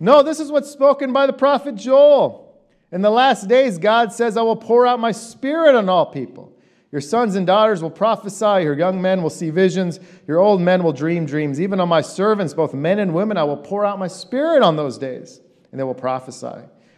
No, 0.00 0.24
this 0.24 0.40
is 0.40 0.50
what's 0.50 0.68
spoken 0.68 1.12
by 1.12 1.28
the 1.28 1.32
prophet 1.32 1.76
Joel. 1.76 2.52
In 2.90 3.00
the 3.00 3.10
last 3.10 3.46
days, 3.46 3.78
God 3.78 4.12
says, 4.12 4.36
I 4.36 4.42
will 4.42 4.56
pour 4.56 4.88
out 4.88 4.98
my 4.98 5.12
spirit 5.12 5.76
on 5.76 5.88
all 5.88 6.06
people. 6.06 6.49
Your 6.92 7.00
sons 7.00 7.36
and 7.36 7.46
daughters 7.46 7.82
will 7.82 7.90
prophesy, 7.90 8.64
your 8.64 8.76
young 8.76 9.00
men 9.00 9.22
will 9.22 9.30
see 9.30 9.50
visions, 9.50 10.00
your 10.26 10.40
old 10.40 10.60
men 10.60 10.82
will 10.82 10.92
dream 10.92 11.24
dreams. 11.24 11.60
Even 11.60 11.78
on 11.78 11.88
my 11.88 12.00
servants, 12.00 12.52
both 12.52 12.74
men 12.74 12.98
and 12.98 13.14
women, 13.14 13.36
I 13.36 13.44
will 13.44 13.56
pour 13.56 13.84
out 13.84 13.98
my 13.98 14.08
spirit 14.08 14.62
on 14.62 14.74
those 14.74 14.98
days, 14.98 15.40
and 15.70 15.78
they 15.78 15.84
will 15.84 15.94
prophesy. 15.94 16.46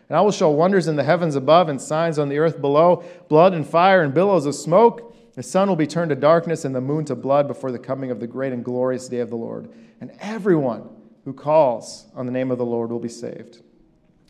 And 0.09 0.17
I 0.19 0.23
will 0.23 0.31
show 0.31 0.51
wonders 0.51 0.89
in 0.89 0.97
the 0.97 1.05
heavens 1.05 1.37
above 1.37 1.69
and 1.69 1.81
signs 1.81 2.19
on 2.19 2.29
the 2.29 2.39
earth 2.39 2.61
below 2.61 3.05
blood 3.29 3.53
and 3.53 3.67
fire 3.67 4.03
and 4.03 4.15
billows 4.15 4.47
of 4.47 4.55
smoke. 4.55 5.15
The 5.35 5.43
sun 5.43 5.69
will 5.69 5.77
be 5.77 5.87
turned 5.87 6.11
to 6.11 6.17
darkness 6.17 6.65
and 6.65 6.75
the 6.75 6.81
moon 6.81 7.05
to 7.07 7.15
blood 7.15 7.47
before 7.47 7.73
the 7.73 7.79
coming 7.79 8.11
of 8.11 8.21
the 8.21 8.27
great 8.27 8.53
and 8.53 8.65
glorious 8.65 9.09
day 9.09 9.21
of 9.21 9.31
the 9.31 9.37
Lord. 9.37 9.71
And 10.01 10.13
everyone 10.21 10.89
who 11.25 11.33
calls 11.33 12.07
on 12.15 12.27
the 12.27 12.33
name 12.33 12.51
of 12.51 12.59
the 12.59 12.65
Lord 12.67 12.91
will 12.91 12.99
be 12.99 13.09
saved. 13.09 13.63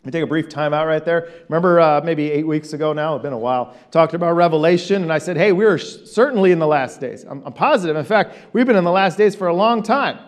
Me 0.04 0.11
take 0.11 0.25
a 0.25 0.26
brief 0.26 0.49
time 0.49 0.75
out 0.75 0.87
right 0.87 1.04
there. 1.04 1.30
Remember, 1.49 1.80
uh, 1.80 2.00
maybe 2.02 2.30
eight 2.30 2.47
weeks 2.47 2.73
ago 2.73 2.92
now, 2.92 3.14
it's 3.14 3.23
been 3.23 3.32
a 3.32 3.38
while, 3.38 3.76
talked 3.92 4.14
about 4.14 4.35
Revelation, 4.35 5.02
and 5.02 5.12
I 5.12 5.18
said, 5.18 5.37
hey, 5.37 5.52
we're 5.52 5.78
certainly 5.78 6.50
in 6.50 6.59
the 6.59 6.66
last 6.66 7.00
days. 7.00 7.25
I'm, 7.25 7.42
I'm 7.44 7.52
positive. 7.52 7.94
In 7.94 8.04
fact, 8.04 8.37
we've 8.52 8.66
been 8.66 8.76
in 8.76 8.82
the 8.82 8.90
last 8.90 9.16
days 9.16 9.37
for 9.37 9.47
a 9.47 9.54
long 9.54 9.82
time. 9.82 10.18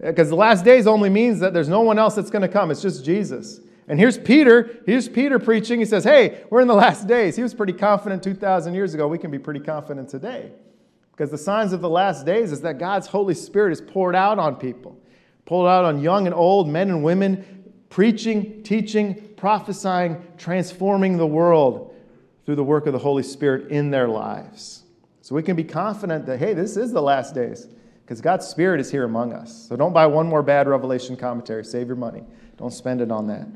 Because 0.00 0.28
the 0.28 0.36
last 0.36 0.64
days 0.64 0.88
only 0.88 1.08
means 1.08 1.38
that 1.38 1.54
there's 1.54 1.68
no 1.68 1.82
one 1.82 1.98
else 1.98 2.16
that's 2.16 2.30
going 2.30 2.42
to 2.42 2.48
come, 2.48 2.72
it's 2.72 2.82
just 2.82 3.04
Jesus. 3.04 3.60
And 3.88 3.98
here's 3.98 4.18
Peter. 4.18 4.80
Here's 4.86 5.08
Peter 5.08 5.38
preaching. 5.38 5.78
He 5.78 5.84
says, 5.84 6.04
Hey, 6.04 6.44
we're 6.50 6.60
in 6.60 6.68
the 6.68 6.74
last 6.74 7.06
days. 7.06 7.36
He 7.36 7.42
was 7.42 7.52
pretty 7.52 7.72
confident 7.72 8.22
2,000 8.22 8.74
years 8.74 8.94
ago. 8.94 9.08
We 9.08 9.18
can 9.18 9.30
be 9.30 9.38
pretty 9.38 9.60
confident 9.60 10.08
today. 10.08 10.52
Because 11.10 11.30
the 11.30 11.38
signs 11.38 11.72
of 11.72 11.80
the 11.80 11.88
last 11.88 12.24
days 12.24 12.52
is 12.52 12.62
that 12.62 12.78
God's 12.78 13.06
Holy 13.06 13.34
Spirit 13.34 13.72
is 13.72 13.80
poured 13.80 14.16
out 14.16 14.38
on 14.38 14.56
people, 14.56 14.98
poured 15.44 15.68
out 15.68 15.84
on 15.84 16.00
young 16.00 16.26
and 16.26 16.34
old, 16.34 16.68
men 16.68 16.88
and 16.90 17.04
women, 17.04 17.61
preaching, 17.92 18.62
teaching, 18.62 19.14
prophesying, 19.36 20.16
transforming 20.38 21.18
the 21.18 21.26
world 21.26 21.94
through 22.46 22.54
the 22.56 22.64
work 22.64 22.86
of 22.86 22.94
the 22.94 22.98
Holy 22.98 23.22
Spirit 23.22 23.70
in 23.70 23.90
their 23.90 24.08
lives. 24.08 24.84
So 25.20 25.34
we 25.34 25.42
can 25.42 25.56
be 25.56 25.64
confident 25.64 26.24
that, 26.24 26.38
hey, 26.38 26.54
this 26.54 26.78
is 26.78 26.90
the 26.90 27.02
last 27.02 27.34
days 27.34 27.68
because 28.02 28.22
God's 28.22 28.46
Spirit 28.46 28.80
is 28.80 28.90
here 28.90 29.04
among 29.04 29.34
us. 29.34 29.68
So 29.68 29.76
don't 29.76 29.92
buy 29.92 30.06
one 30.06 30.26
more 30.26 30.42
bad 30.42 30.68
Revelation 30.68 31.18
commentary. 31.18 31.66
Save 31.66 31.86
your 31.86 31.96
money, 31.96 32.24
don't 32.56 32.72
spend 32.72 33.02
it 33.02 33.10
on 33.10 33.26
that. 33.26 33.46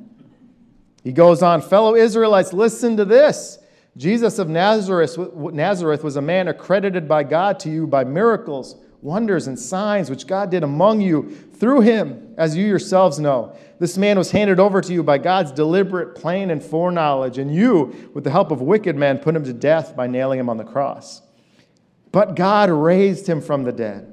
He 1.02 1.12
goes 1.12 1.42
on, 1.42 1.62
fellow 1.62 1.94
Israelites, 1.94 2.52
listen 2.52 2.98
to 2.98 3.06
this. 3.06 3.58
Jesus 3.96 4.38
of 4.38 4.50
Nazareth, 4.50 5.16
Nazareth 5.34 6.04
was 6.04 6.16
a 6.16 6.22
man 6.22 6.48
accredited 6.48 7.08
by 7.08 7.22
God 7.24 7.58
to 7.60 7.70
you 7.70 7.86
by 7.86 8.04
miracles 8.04 8.76
wonders 9.06 9.46
and 9.46 9.56
signs 9.56 10.10
which 10.10 10.26
God 10.26 10.50
did 10.50 10.64
among 10.64 11.00
you 11.00 11.30
through 11.30 11.80
him, 11.82 12.34
as 12.36 12.56
you 12.56 12.66
yourselves 12.66 13.20
know. 13.20 13.56
This 13.78 13.96
man 13.96 14.18
was 14.18 14.32
handed 14.32 14.58
over 14.58 14.80
to 14.80 14.92
you 14.92 15.04
by 15.04 15.18
God's 15.18 15.52
deliberate 15.52 16.16
plan 16.16 16.50
and 16.50 16.60
foreknowledge, 16.60 17.38
and 17.38 17.54
you, 17.54 18.10
with 18.14 18.24
the 18.24 18.32
help 18.32 18.50
of 18.50 18.60
wicked 18.60 18.96
men, 18.96 19.18
put 19.18 19.36
him 19.36 19.44
to 19.44 19.52
death 19.52 19.94
by 19.94 20.08
nailing 20.08 20.40
him 20.40 20.50
on 20.50 20.56
the 20.56 20.64
cross. 20.64 21.22
But 22.10 22.34
God 22.34 22.68
raised 22.68 23.28
him 23.28 23.40
from 23.40 23.62
the 23.62 23.70
dead, 23.70 24.12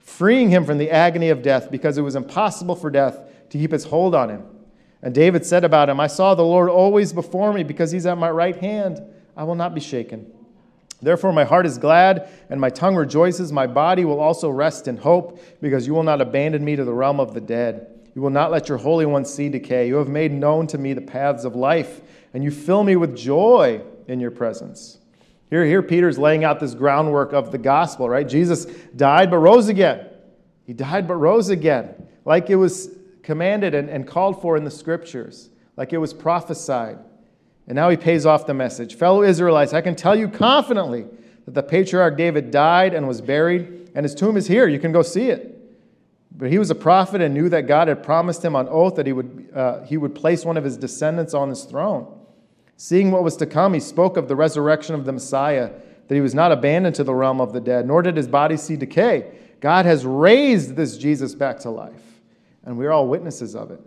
freeing 0.00 0.50
him 0.50 0.64
from 0.64 0.78
the 0.78 0.90
agony 0.90 1.28
of 1.28 1.40
death, 1.40 1.70
because 1.70 1.96
it 1.96 2.02
was 2.02 2.16
impossible 2.16 2.74
for 2.74 2.90
death 2.90 3.20
to 3.50 3.58
keep 3.58 3.72
its 3.72 3.84
hold 3.84 4.12
on 4.12 4.28
him. 4.28 4.42
And 5.02 5.14
David 5.14 5.46
said 5.46 5.62
about 5.62 5.88
him, 5.88 6.00
I 6.00 6.08
saw 6.08 6.34
the 6.34 6.42
Lord 6.42 6.68
always 6.68 7.12
before 7.12 7.52
me, 7.52 7.62
because 7.62 7.92
he's 7.92 8.06
at 8.06 8.18
my 8.18 8.30
right 8.30 8.56
hand. 8.56 9.00
I 9.36 9.44
will 9.44 9.54
not 9.54 9.72
be 9.72 9.80
shaken. 9.80 10.32
Therefore, 11.02 11.32
my 11.32 11.44
heart 11.44 11.66
is 11.66 11.78
glad 11.78 12.28
and 12.48 12.60
my 12.60 12.70
tongue 12.70 12.94
rejoices. 12.94 13.52
My 13.52 13.66
body 13.66 14.04
will 14.04 14.20
also 14.20 14.48
rest 14.48 14.86
in 14.86 14.96
hope, 14.96 15.42
because 15.60 15.86
you 15.86 15.94
will 15.94 16.04
not 16.04 16.20
abandon 16.20 16.64
me 16.64 16.76
to 16.76 16.84
the 16.84 16.94
realm 16.94 17.18
of 17.18 17.34
the 17.34 17.40
dead. 17.40 17.88
You 18.14 18.22
will 18.22 18.30
not 18.30 18.50
let 18.50 18.68
your 18.68 18.78
Holy 18.78 19.06
One 19.06 19.24
see 19.24 19.48
decay. 19.48 19.88
You 19.88 19.96
have 19.96 20.08
made 20.08 20.32
known 20.32 20.66
to 20.68 20.78
me 20.78 20.92
the 20.92 21.00
paths 21.00 21.44
of 21.44 21.56
life, 21.56 22.00
and 22.32 22.44
you 22.44 22.50
fill 22.50 22.84
me 22.84 22.94
with 22.96 23.16
joy 23.16 23.82
in 24.06 24.20
your 24.20 24.30
presence. 24.30 24.98
Here, 25.50 25.64
here 25.64 25.82
Peter's 25.82 26.18
laying 26.18 26.44
out 26.44 26.60
this 26.60 26.74
groundwork 26.74 27.32
of 27.32 27.52
the 27.52 27.58
gospel, 27.58 28.08
right? 28.08 28.26
Jesus 28.26 28.66
died 28.96 29.30
but 29.30 29.38
rose 29.38 29.68
again. 29.68 30.08
He 30.66 30.72
died 30.72 31.08
but 31.08 31.16
rose 31.16 31.50
again, 31.50 32.08
like 32.24 32.48
it 32.48 32.56
was 32.56 32.90
commanded 33.22 33.74
and, 33.74 33.90
and 33.90 34.06
called 34.06 34.40
for 34.40 34.56
in 34.56 34.64
the 34.64 34.70
scriptures, 34.70 35.50
like 35.76 35.92
it 35.92 35.98
was 35.98 36.14
prophesied. 36.14 36.98
And 37.66 37.76
now 37.76 37.90
he 37.90 37.96
pays 37.96 38.26
off 38.26 38.46
the 38.46 38.54
message. 38.54 38.96
Fellow 38.96 39.22
Israelites, 39.22 39.72
I 39.72 39.80
can 39.80 39.94
tell 39.94 40.16
you 40.16 40.28
confidently 40.28 41.06
that 41.44 41.54
the 41.54 41.62
patriarch 41.62 42.16
David 42.16 42.50
died 42.50 42.94
and 42.94 43.06
was 43.06 43.20
buried, 43.20 43.90
and 43.94 44.04
his 44.04 44.14
tomb 44.14 44.36
is 44.36 44.46
here. 44.46 44.66
You 44.68 44.78
can 44.78 44.92
go 44.92 45.02
see 45.02 45.28
it. 45.28 45.48
But 46.34 46.50
he 46.50 46.58
was 46.58 46.70
a 46.70 46.74
prophet 46.74 47.20
and 47.20 47.34
knew 47.34 47.48
that 47.50 47.66
God 47.66 47.88
had 47.88 48.02
promised 48.02 48.44
him 48.44 48.56
on 48.56 48.68
oath 48.68 48.96
that 48.96 49.06
he 49.06 49.12
would, 49.12 49.48
uh, 49.54 49.82
he 49.84 49.96
would 49.96 50.14
place 50.14 50.44
one 50.44 50.56
of 50.56 50.64
his 50.64 50.76
descendants 50.76 51.34
on 51.34 51.48
his 51.48 51.64
throne. 51.64 52.18
Seeing 52.76 53.10
what 53.10 53.22
was 53.22 53.36
to 53.36 53.46
come, 53.46 53.74
he 53.74 53.80
spoke 53.80 54.16
of 54.16 54.28
the 54.28 54.34
resurrection 54.34 54.94
of 54.94 55.04
the 55.04 55.12
Messiah, 55.12 55.70
that 56.08 56.14
he 56.14 56.20
was 56.20 56.34
not 56.34 56.50
abandoned 56.50 56.96
to 56.96 57.04
the 57.04 57.14
realm 57.14 57.40
of 57.40 57.52
the 57.52 57.60
dead, 57.60 57.86
nor 57.86 58.02
did 58.02 58.16
his 58.16 58.26
body 58.26 58.56
see 58.56 58.76
decay. 58.76 59.30
God 59.60 59.86
has 59.86 60.04
raised 60.04 60.74
this 60.74 60.96
Jesus 60.96 61.34
back 61.34 61.60
to 61.60 61.70
life, 61.70 62.20
and 62.64 62.76
we 62.76 62.86
are 62.86 62.92
all 62.92 63.06
witnesses 63.06 63.54
of 63.54 63.70
it. 63.70 63.80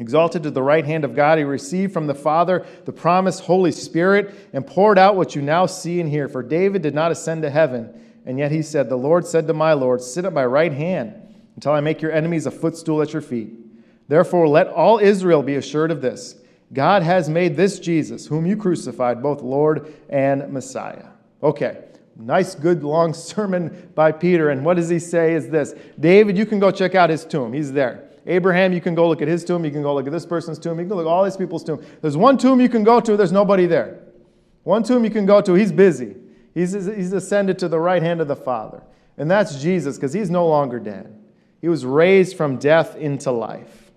Exalted 0.00 0.44
to 0.44 0.50
the 0.50 0.62
right 0.62 0.84
hand 0.84 1.04
of 1.04 1.16
God, 1.16 1.38
he 1.38 1.44
received 1.44 1.92
from 1.92 2.06
the 2.06 2.14
Father 2.14 2.64
the 2.84 2.92
promised 2.92 3.42
Holy 3.42 3.72
Spirit 3.72 4.32
and 4.52 4.66
poured 4.66 4.96
out 4.96 5.16
what 5.16 5.34
you 5.34 5.42
now 5.42 5.66
see 5.66 6.00
and 6.00 6.08
hear. 6.08 6.28
For 6.28 6.42
David 6.42 6.82
did 6.82 6.94
not 6.94 7.10
ascend 7.10 7.42
to 7.42 7.50
heaven, 7.50 8.00
and 8.24 8.38
yet 8.38 8.52
he 8.52 8.62
said, 8.62 8.88
The 8.88 8.96
Lord 8.96 9.26
said 9.26 9.48
to 9.48 9.54
my 9.54 9.72
Lord, 9.72 10.00
Sit 10.00 10.24
at 10.24 10.32
my 10.32 10.46
right 10.46 10.72
hand 10.72 11.14
until 11.56 11.72
I 11.72 11.80
make 11.80 12.00
your 12.00 12.12
enemies 12.12 12.46
a 12.46 12.52
footstool 12.52 13.02
at 13.02 13.12
your 13.12 13.22
feet. 13.22 13.52
Therefore, 14.06 14.46
let 14.46 14.68
all 14.68 15.00
Israel 15.00 15.42
be 15.42 15.56
assured 15.56 15.90
of 15.90 16.00
this 16.00 16.36
God 16.72 17.02
has 17.02 17.28
made 17.28 17.56
this 17.56 17.80
Jesus, 17.80 18.26
whom 18.26 18.46
you 18.46 18.56
crucified, 18.56 19.22
both 19.22 19.42
Lord 19.42 19.92
and 20.08 20.52
Messiah. 20.52 21.06
Okay, 21.42 21.84
nice, 22.16 22.54
good, 22.54 22.84
long 22.84 23.14
sermon 23.14 23.90
by 23.96 24.12
Peter. 24.12 24.50
And 24.50 24.64
what 24.64 24.76
does 24.76 24.88
he 24.88 25.00
say 25.00 25.34
is 25.34 25.48
this 25.48 25.74
David, 25.98 26.38
you 26.38 26.46
can 26.46 26.60
go 26.60 26.70
check 26.70 26.94
out 26.94 27.10
his 27.10 27.24
tomb. 27.24 27.52
He's 27.52 27.72
there. 27.72 28.07
Abraham, 28.28 28.74
you 28.74 28.80
can 28.80 28.94
go 28.94 29.08
look 29.08 29.22
at 29.22 29.28
his 29.28 29.42
tomb. 29.42 29.64
You 29.64 29.70
can 29.70 29.82
go 29.82 29.94
look 29.94 30.06
at 30.06 30.12
this 30.12 30.26
person's 30.26 30.58
tomb. 30.58 30.78
You 30.78 30.86
can 30.86 30.96
look 30.96 31.06
at 31.06 31.10
all 31.10 31.24
these 31.24 31.36
people's 31.36 31.64
tomb. 31.64 31.84
There's 32.02 32.16
one 32.16 32.36
tomb 32.36 32.60
you 32.60 32.68
can 32.68 32.84
go 32.84 33.00
to, 33.00 33.16
there's 33.16 33.32
nobody 33.32 33.66
there. 33.66 33.98
One 34.64 34.82
tomb 34.82 35.02
you 35.02 35.10
can 35.10 35.24
go 35.24 35.40
to, 35.40 35.54
he's 35.54 35.72
busy. 35.72 36.14
He's, 36.54 36.72
he's 36.72 37.12
ascended 37.12 37.58
to 37.60 37.68
the 37.68 37.80
right 37.80 38.02
hand 38.02 38.20
of 38.20 38.28
the 38.28 38.36
Father. 38.36 38.82
And 39.16 39.30
that's 39.30 39.60
Jesus 39.60 39.96
because 39.96 40.12
he's 40.12 40.30
no 40.30 40.46
longer 40.46 40.78
dead. 40.78 41.18
He 41.60 41.68
was 41.68 41.86
raised 41.86 42.36
from 42.36 42.58
death 42.58 42.96
into 42.96 43.32
life. 43.32 43.90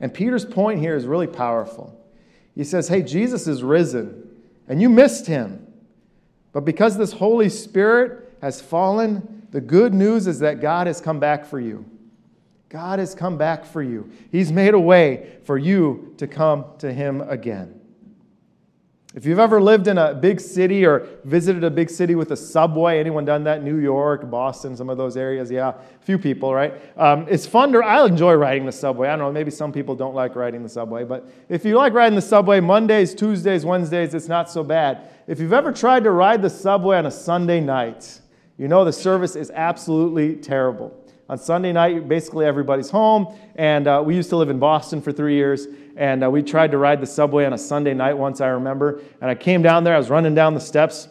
And 0.00 0.12
Peter's 0.12 0.44
point 0.44 0.80
here 0.80 0.94
is 0.94 1.06
really 1.06 1.26
powerful. 1.26 1.98
He 2.54 2.64
says, 2.64 2.88
Hey, 2.88 3.02
Jesus 3.02 3.46
is 3.46 3.62
risen, 3.62 4.28
and 4.68 4.82
you 4.82 4.90
missed 4.90 5.26
him. 5.26 5.66
But 6.52 6.66
because 6.66 6.98
this 6.98 7.12
Holy 7.12 7.48
Spirit 7.48 8.36
has 8.42 8.60
fallen, 8.60 9.46
the 9.50 9.60
good 9.60 9.94
news 9.94 10.26
is 10.26 10.40
that 10.40 10.60
God 10.60 10.86
has 10.86 11.00
come 11.00 11.18
back 11.18 11.46
for 11.46 11.58
you. 11.58 11.86
God 12.72 13.00
has 13.00 13.14
come 13.14 13.36
back 13.36 13.66
for 13.66 13.82
you. 13.82 14.10
He's 14.30 14.50
made 14.50 14.72
a 14.72 14.80
way 14.80 15.36
for 15.44 15.58
you 15.58 16.14
to 16.16 16.26
come 16.26 16.64
to 16.78 16.90
Him 16.90 17.20
again. 17.20 17.78
If 19.14 19.26
you've 19.26 19.38
ever 19.38 19.60
lived 19.60 19.88
in 19.88 19.98
a 19.98 20.14
big 20.14 20.40
city 20.40 20.86
or 20.86 21.06
visited 21.24 21.64
a 21.64 21.70
big 21.70 21.90
city 21.90 22.14
with 22.14 22.30
a 22.30 22.36
subway, 22.36 22.98
anyone 22.98 23.26
done 23.26 23.44
that? 23.44 23.62
New 23.62 23.76
York, 23.76 24.30
Boston, 24.30 24.74
some 24.74 24.88
of 24.88 24.96
those 24.96 25.18
areas? 25.18 25.50
Yeah, 25.50 25.68
a 25.68 26.02
few 26.02 26.18
people, 26.18 26.54
right? 26.54 26.72
Um, 26.96 27.26
it's 27.28 27.44
fun 27.44 27.72
to, 27.72 27.80
I 27.80 28.06
enjoy 28.06 28.32
riding 28.32 28.64
the 28.64 28.72
subway. 28.72 29.08
I 29.08 29.16
don't 29.16 29.26
know, 29.26 29.32
maybe 29.32 29.50
some 29.50 29.70
people 29.70 29.94
don't 29.94 30.14
like 30.14 30.34
riding 30.34 30.62
the 30.62 30.68
subway, 30.70 31.04
but 31.04 31.28
if 31.50 31.66
you 31.66 31.76
like 31.76 31.92
riding 31.92 32.16
the 32.16 32.22
subway 32.22 32.58
Mondays, 32.60 33.14
Tuesdays, 33.14 33.66
Wednesdays, 33.66 34.14
it's 34.14 34.28
not 34.28 34.50
so 34.50 34.64
bad. 34.64 35.10
If 35.26 35.40
you've 35.40 35.52
ever 35.52 35.72
tried 35.72 36.04
to 36.04 36.10
ride 36.10 36.40
the 36.40 36.48
subway 36.48 36.96
on 36.96 37.04
a 37.04 37.10
Sunday 37.10 37.60
night, 37.60 38.22
you 38.56 38.66
know 38.66 38.82
the 38.82 38.94
service 38.94 39.36
is 39.36 39.50
absolutely 39.50 40.36
terrible. 40.36 41.01
On 41.32 41.38
Sunday 41.38 41.72
night, 41.72 42.08
basically 42.08 42.44
everybody's 42.44 42.90
home. 42.90 43.34
And 43.54 43.88
uh, 43.88 44.02
we 44.04 44.14
used 44.14 44.28
to 44.28 44.36
live 44.36 44.50
in 44.50 44.58
Boston 44.58 45.00
for 45.00 45.12
three 45.12 45.34
years. 45.34 45.66
And 45.96 46.22
uh, 46.22 46.30
we 46.30 46.42
tried 46.42 46.72
to 46.72 46.76
ride 46.76 47.00
the 47.00 47.06
subway 47.06 47.46
on 47.46 47.54
a 47.54 47.58
Sunday 47.58 47.94
night 47.94 48.12
once, 48.12 48.42
I 48.42 48.48
remember. 48.48 49.00
And 49.22 49.30
I 49.30 49.34
came 49.34 49.62
down 49.62 49.82
there, 49.82 49.94
I 49.94 49.98
was 49.98 50.10
running 50.10 50.34
down 50.34 50.52
the 50.52 50.60
steps. 50.60 51.08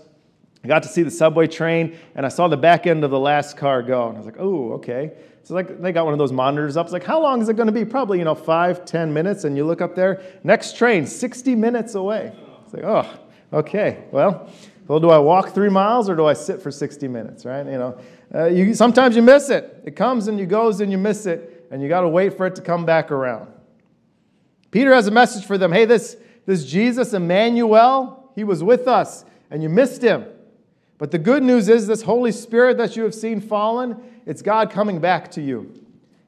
I 0.63 0.67
got 0.67 0.83
to 0.83 0.89
see 0.89 1.01
the 1.01 1.09
subway 1.09 1.47
train, 1.47 1.97
and 2.13 2.23
I 2.23 2.29
saw 2.29 2.47
the 2.47 2.55
back 2.55 2.85
end 2.85 3.03
of 3.03 3.09
the 3.09 3.19
last 3.19 3.57
car 3.57 3.81
go. 3.81 4.09
And 4.09 4.15
I 4.15 4.19
was 4.19 4.27
like, 4.27 4.37
oh, 4.37 4.73
okay. 4.73 5.13
So 5.41 5.55
like 5.55 5.81
they 5.81 5.91
got 5.91 6.05
one 6.05 6.13
of 6.13 6.19
those 6.19 6.31
monitors 6.31 6.77
up. 6.77 6.85
It's 6.85 6.93
like, 6.93 7.03
how 7.03 7.19
long 7.19 7.41
is 7.41 7.49
it 7.49 7.55
going 7.55 7.65
to 7.65 7.73
be? 7.73 7.83
Probably, 7.83 8.19
you 8.19 8.25
know, 8.25 8.35
five, 8.35 8.85
ten 8.85 9.11
minutes. 9.11 9.43
And 9.43 9.57
you 9.57 9.65
look 9.65 9.81
up 9.81 9.95
there, 9.95 10.21
next 10.43 10.77
train, 10.77 11.07
60 11.07 11.55
minutes 11.55 11.95
away. 11.95 12.31
It's 12.63 12.75
like, 12.75 12.83
oh, 12.83 13.09
okay. 13.53 14.03
Well, 14.11 14.51
well, 14.87 14.99
do 14.99 15.09
I 15.09 15.17
walk 15.17 15.53
three 15.53 15.69
miles 15.69 16.09
or 16.09 16.15
do 16.15 16.25
I 16.25 16.33
sit 16.33 16.61
for 16.61 16.69
60 16.69 17.07
minutes, 17.07 17.45
right? 17.45 17.65
You 17.65 17.79
know, 17.79 17.97
uh, 18.33 18.45
you, 18.45 18.73
sometimes 18.73 19.15
you 19.15 19.21
miss 19.21 19.49
it. 19.49 19.83
It 19.85 19.95
comes 19.95 20.27
and 20.27 20.39
you 20.39 20.45
goes 20.45 20.79
and 20.81 20.91
you 20.91 20.97
miss 20.97 21.25
it, 21.25 21.67
and 21.71 21.81
you 21.81 21.89
got 21.89 22.01
to 22.01 22.09
wait 22.09 22.37
for 22.37 22.45
it 22.47 22.55
to 22.55 22.61
come 22.61 22.85
back 22.85 23.11
around. 23.11 23.51
Peter 24.71 24.93
has 24.93 25.07
a 25.07 25.11
message 25.11 25.45
for 25.45 25.57
them. 25.57 25.71
Hey, 25.71 25.85
this, 25.85 26.15
this 26.45 26.65
Jesus, 26.65 27.13
Emmanuel, 27.13 28.31
he 28.35 28.43
was 28.43 28.63
with 28.63 28.87
us, 28.87 29.25
and 29.49 29.61
you 29.61 29.67
missed 29.67 30.01
him. 30.01 30.25
But 30.97 31.11
the 31.11 31.17
good 31.17 31.43
news 31.43 31.67
is 31.67 31.87
this 31.87 32.03
Holy 32.03 32.31
Spirit 32.31 32.77
that 32.77 32.95
you 32.95 33.03
have 33.03 33.15
seen 33.15 33.41
fallen, 33.41 34.01
it's 34.25 34.41
God 34.41 34.69
coming 34.69 34.99
back 34.99 35.31
to 35.31 35.41
you. 35.41 35.73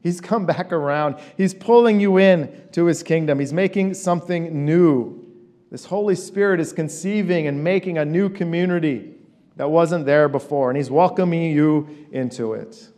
He's 0.01 0.19
come 0.19 0.45
back 0.45 0.73
around. 0.73 1.15
He's 1.37 1.53
pulling 1.53 2.01
you 2.01 2.17
in 2.17 2.67
to 2.73 2.85
his 2.85 3.03
kingdom. 3.03 3.39
He's 3.39 3.53
making 3.53 3.93
something 3.93 4.65
new. 4.65 5.23
This 5.71 5.85
Holy 5.85 6.15
Spirit 6.15 6.59
is 6.59 6.73
conceiving 6.73 7.47
and 7.47 7.63
making 7.63 7.97
a 7.97 8.03
new 8.03 8.29
community 8.29 9.13
that 9.55 9.69
wasn't 9.69 10.05
there 10.05 10.27
before, 10.27 10.69
and 10.69 10.77
he's 10.77 10.89
welcoming 10.89 11.51
you 11.51 11.87
into 12.11 12.53
it. 12.53 12.89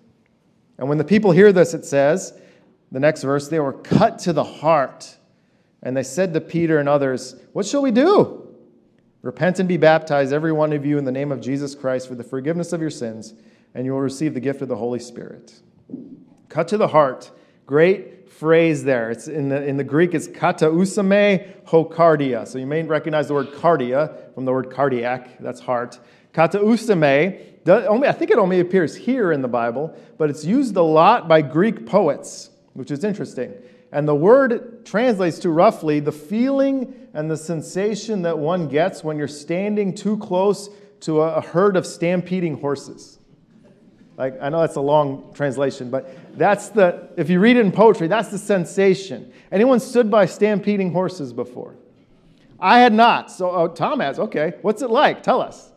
And 0.78 0.90
when 0.90 0.98
the 0.98 1.04
people 1.04 1.32
hear 1.32 1.52
this, 1.52 1.74
it 1.74 1.86
says, 1.86 2.34
the 2.92 3.00
next 3.00 3.24
verse, 3.24 3.48
they 3.48 3.60
were 3.60 3.74
cut 3.74 4.20
to 4.20 4.34
the 4.34 4.44
heart. 4.44 5.18
And 5.84 5.96
they 5.96 6.04
said 6.04 6.34
to 6.34 6.42
Peter 6.42 6.80
and 6.80 6.88
others, 6.88 7.36
What 7.54 7.66
shall 7.66 7.82
we 7.82 7.92
do? 7.92 8.48
Repent 9.22 9.60
and 9.60 9.68
be 9.68 9.78
baptized, 9.78 10.32
every 10.32 10.52
one 10.52 10.72
of 10.72 10.86
you, 10.86 10.98
in 10.98 11.06
the 11.06 11.12
name 11.12 11.32
of 11.32 11.42
Jesus 11.42 11.76
Christ 11.76 12.08
for 12.08 12.16
the 12.16 12.24
forgiveness 12.24 12.74
of 12.74 12.82
your 12.82 12.90
sins, 12.90 13.34
and 13.74 13.86
you 13.86 13.92
will 13.92 14.02
receive 14.02 14.34
the 14.34 14.40
gift 14.40 14.62
of 14.62 14.68
the 14.68 14.76
Holy 14.76 15.00
Spirit. 15.00 15.60
Cut 16.48 16.68
to 16.70 16.78
the 16.78 16.88
heart. 16.88 17.32
Great 17.66 18.30
phrase 18.32 18.84
there. 18.84 19.10
It's 19.12 19.28
in 19.28 19.50
the, 19.50 19.66
in 19.66 19.78
the 19.78 19.84
Greek, 19.84 20.14
it's 20.14 20.28
kata 20.28 20.66
usame 20.66 21.64
hokardia. 21.66 22.48
So 22.48 22.60
you 22.60 22.68
may 22.68 22.84
recognize 22.84 23.28
the 23.28 23.34
word 23.34 23.48
cardia 23.48 24.34
from 24.34 24.46
the 24.46 24.52
word 24.52 24.70
cardiac. 24.72 25.40
That's 25.40 25.60
heart. 25.60 26.00
Kata 26.36 26.60
usame, 26.60 27.40
I 27.66 28.12
think 28.12 28.30
it 28.30 28.38
only 28.38 28.60
appears 28.60 28.94
here 28.94 29.32
in 29.32 29.42
the 29.42 29.48
Bible, 29.48 29.98
but 30.18 30.30
it's 30.30 30.44
used 30.44 30.76
a 30.76 30.82
lot 30.82 31.30
by 31.30 31.42
Greek 31.42 31.86
poets, 31.86 32.50
which 32.74 32.92
is 32.92 33.06
interesting. 33.06 33.54
And 33.94 34.06
the 34.06 34.16
word 34.16 34.86
translates 34.86 35.40
to 35.40 35.50
roughly 35.50 36.02
the 36.02 36.12
feeling 36.12 36.94
and 37.14 37.32
the 37.32 37.38
sensation 37.38 38.24
that 38.24 38.38
one 38.38 38.68
gets 38.68 39.02
when 39.02 39.18
you're 39.18 39.30
standing 39.30 39.96
too 39.96 40.18
close 40.18 40.70
to 41.00 41.22
a 41.22 41.40
herd 41.40 41.78
of 41.78 41.88
stampeding 41.88 42.60
horses. 42.60 43.18
Like, 44.18 44.38
I 44.42 44.50
know 44.50 44.60
that's 44.60 44.76
a 44.76 44.82
long 44.82 45.34
translation, 45.34 45.90
but 45.90 46.38
that's 46.38 46.68
the, 46.68 47.08
if 47.16 47.30
you 47.30 47.40
read 47.40 47.56
it 47.56 47.66
in 47.66 47.72
poetry, 47.72 48.08
that's 48.08 48.28
the 48.28 48.38
sensation. 48.38 49.32
Anyone 49.54 49.80
stood 49.80 50.12
by 50.12 50.26
stampeding 50.26 50.92
horses 50.92 51.32
before? 51.32 51.76
I 52.60 52.80
had 52.80 52.92
not. 52.92 53.32
So 53.32 53.52
oh, 53.52 53.70
Tom 53.70 54.02
has. 54.02 54.20
Okay. 54.20 54.56
What's 54.64 54.82
it 54.82 54.90
like? 54.90 55.24
Tell 55.24 55.42
us. 55.42 55.72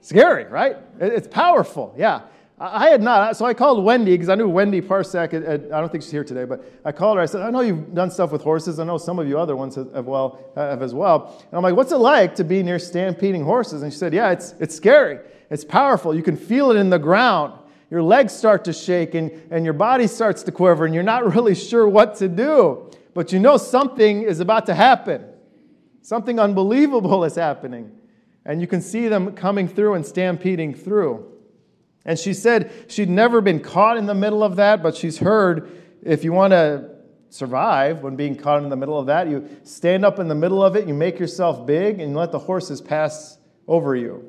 Scary, 0.00 0.44
right? 0.44 0.76
It's 1.00 1.28
powerful. 1.28 1.94
Yeah. 1.96 2.22
I 2.60 2.88
had 2.88 3.02
not. 3.02 3.36
So 3.36 3.44
I 3.44 3.54
called 3.54 3.84
Wendy 3.84 4.12
because 4.12 4.28
I 4.28 4.34
knew 4.34 4.48
Wendy 4.48 4.80
Parsek. 4.80 5.32
I 5.32 5.80
don't 5.80 5.92
think 5.92 6.02
she's 6.02 6.10
here 6.10 6.24
today, 6.24 6.44
but 6.44 6.64
I 6.84 6.90
called 6.90 7.16
her. 7.16 7.22
I 7.22 7.26
said, 7.26 7.42
I 7.42 7.50
know 7.50 7.60
you've 7.60 7.94
done 7.94 8.10
stuff 8.10 8.32
with 8.32 8.42
horses. 8.42 8.80
I 8.80 8.84
know 8.84 8.98
some 8.98 9.20
of 9.20 9.28
you 9.28 9.38
other 9.38 9.54
ones 9.54 9.76
have, 9.76 10.06
well, 10.06 10.50
have 10.56 10.82
as 10.82 10.92
well. 10.92 11.36
And 11.38 11.54
I'm 11.56 11.62
like, 11.62 11.76
what's 11.76 11.92
it 11.92 11.98
like 11.98 12.34
to 12.36 12.44
be 12.44 12.62
near 12.64 12.80
stampeding 12.80 13.44
horses? 13.44 13.82
And 13.82 13.92
she 13.92 13.98
said, 13.98 14.12
yeah, 14.12 14.32
it's, 14.32 14.54
it's 14.58 14.74
scary. 14.74 15.20
It's 15.50 15.64
powerful. 15.64 16.14
You 16.14 16.22
can 16.22 16.36
feel 16.36 16.72
it 16.72 16.76
in 16.76 16.90
the 16.90 16.98
ground. 16.98 17.54
Your 17.90 18.02
legs 18.02 18.32
start 18.32 18.64
to 18.64 18.72
shake 18.72 19.14
and, 19.14 19.30
and 19.50 19.64
your 19.64 19.72
body 19.72 20.08
starts 20.08 20.42
to 20.42 20.52
quiver, 20.52 20.84
and 20.84 20.92
you're 20.92 21.04
not 21.04 21.32
really 21.34 21.54
sure 21.54 21.88
what 21.88 22.16
to 22.16 22.28
do. 22.28 22.90
But 23.14 23.32
you 23.32 23.38
know 23.38 23.56
something 23.56 24.22
is 24.22 24.40
about 24.40 24.66
to 24.66 24.74
happen. 24.74 25.24
Something 26.02 26.40
unbelievable 26.40 27.24
is 27.24 27.36
happening. 27.36 27.92
And 28.48 28.62
you 28.62 28.66
can 28.66 28.80
see 28.80 29.08
them 29.08 29.32
coming 29.32 29.68
through 29.68 29.94
and 29.94 30.04
stampeding 30.04 30.74
through. 30.74 31.30
And 32.06 32.18
she 32.18 32.32
said 32.32 32.72
she'd 32.88 33.10
never 33.10 33.42
been 33.42 33.60
caught 33.60 33.98
in 33.98 34.06
the 34.06 34.14
middle 34.14 34.42
of 34.42 34.56
that, 34.56 34.82
but 34.82 34.96
she's 34.96 35.18
heard 35.18 35.70
if 36.02 36.24
you 36.24 36.32
want 36.32 36.52
to 36.52 36.88
survive 37.28 38.02
when 38.02 38.16
being 38.16 38.34
caught 38.34 38.62
in 38.62 38.70
the 38.70 38.76
middle 38.76 38.98
of 38.98 39.04
that, 39.06 39.28
you 39.28 39.46
stand 39.64 40.02
up 40.02 40.18
in 40.18 40.28
the 40.28 40.34
middle 40.34 40.64
of 40.64 40.76
it, 40.76 40.88
you 40.88 40.94
make 40.94 41.18
yourself 41.18 41.66
big, 41.66 42.00
and 42.00 42.12
you 42.12 42.16
let 42.16 42.32
the 42.32 42.38
horses 42.38 42.80
pass 42.80 43.36
over 43.66 43.94
you. 43.94 44.24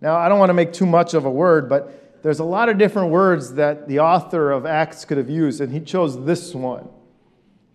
Now, 0.00 0.16
I 0.16 0.28
don't 0.28 0.40
want 0.40 0.50
to 0.50 0.54
make 0.54 0.72
too 0.72 0.86
much 0.86 1.14
of 1.14 1.24
a 1.24 1.30
word, 1.30 1.68
but 1.68 2.22
there's 2.24 2.40
a 2.40 2.44
lot 2.44 2.68
of 2.68 2.78
different 2.78 3.10
words 3.10 3.54
that 3.54 3.86
the 3.86 4.00
author 4.00 4.50
of 4.50 4.66
Acts 4.66 5.04
could 5.04 5.18
have 5.18 5.30
used, 5.30 5.60
and 5.60 5.72
he 5.72 5.78
chose 5.78 6.24
this 6.24 6.52
one 6.52 6.88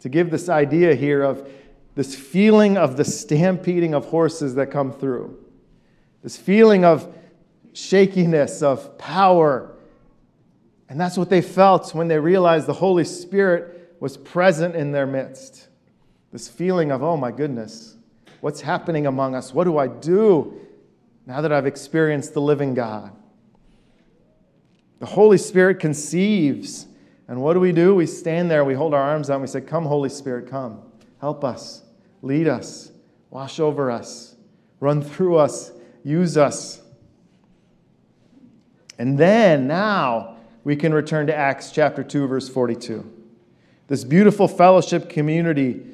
to 0.01 0.09
give 0.09 0.31
this 0.31 0.49
idea 0.49 0.95
here 0.95 1.23
of 1.23 1.49
this 1.95 2.15
feeling 2.15 2.77
of 2.77 2.97
the 2.97 3.05
stampeding 3.05 3.93
of 3.93 4.05
horses 4.05 4.55
that 4.55 4.71
come 4.71 4.91
through. 4.91 5.37
This 6.23 6.37
feeling 6.37 6.85
of 6.85 7.13
shakiness 7.73 8.61
of 8.61 8.97
power. 8.97 9.75
And 10.89 10.99
that's 10.99 11.17
what 11.17 11.29
they 11.29 11.41
felt 11.41 11.93
when 11.93 12.07
they 12.07 12.19
realized 12.19 12.65
the 12.65 12.73
Holy 12.73 13.03
Spirit 13.03 13.95
was 13.99 14.17
present 14.17 14.75
in 14.75 14.91
their 14.91 15.05
midst. 15.05 15.67
This 16.31 16.47
feeling 16.47 16.91
of, 16.91 17.03
oh 17.03 17.17
my 17.17 17.31
goodness, 17.31 17.95
what's 18.41 18.61
happening 18.61 19.05
among 19.05 19.35
us? 19.35 19.53
What 19.53 19.65
do 19.65 19.77
I 19.77 19.87
do 19.87 20.59
now 21.25 21.41
that 21.41 21.51
I've 21.51 21.67
experienced 21.67 22.33
the 22.33 22.41
living 22.41 22.73
God? 22.73 23.11
The 24.99 25.05
Holy 25.05 25.37
Spirit 25.37 25.79
conceives. 25.79 26.87
And 27.27 27.41
what 27.41 27.53
do 27.53 27.59
we 27.59 27.71
do? 27.71 27.93
We 27.93 28.05
stand 28.05 28.49
there, 28.49 28.65
we 28.65 28.73
hold 28.73 28.93
our 28.93 29.01
arms 29.01 29.29
out, 29.29 29.35
and 29.35 29.41
we 29.41 29.47
say, 29.47 29.61
Come, 29.61 29.85
Holy 29.85 30.09
Spirit, 30.09 30.49
come. 30.49 30.81
Help 31.19 31.43
us, 31.43 31.82
lead 32.23 32.47
us, 32.47 32.89
wash 33.29 33.59
over 33.59 33.91
us, 33.91 34.35
run 34.79 35.03
through 35.03 35.35
us, 35.35 35.71
use 36.03 36.37
us. 36.37 36.81
And 38.97 39.17
then, 39.17 39.67
now, 39.67 40.37
we 40.63 40.75
can 40.75 40.93
return 40.93 41.27
to 41.27 41.35
Acts 41.35 41.71
chapter 41.71 42.03
2, 42.03 42.27
verse 42.27 42.49
42. 42.49 43.11
This 43.87 44.03
beautiful 44.05 44.47
fellowship 44.47 45.09
community 45.09 45.85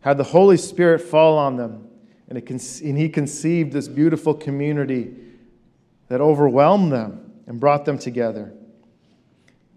had 0.00 0.18
the 0.18 0.24
Holy 0.24 0.58
Spirit 0.58 1.00
fall 1.00 1.38
on 1.38 1.56
them, 1.56 1.88
and, 2.28 2.36
it, 2.36 2.48
and 2.82 2.98
He 2.98 3.08
conceived 3.08 3.72
this 3.72 3.88
beautiful 3.88 4.34
community 4.34 5.14
that 6.08 6.20
overwhelmed 6.20 6.92
them 6.92 7.32
and 7.46 7.58
brought 7.58 7.86
them 7.86 7.98
together. 7.98 8.52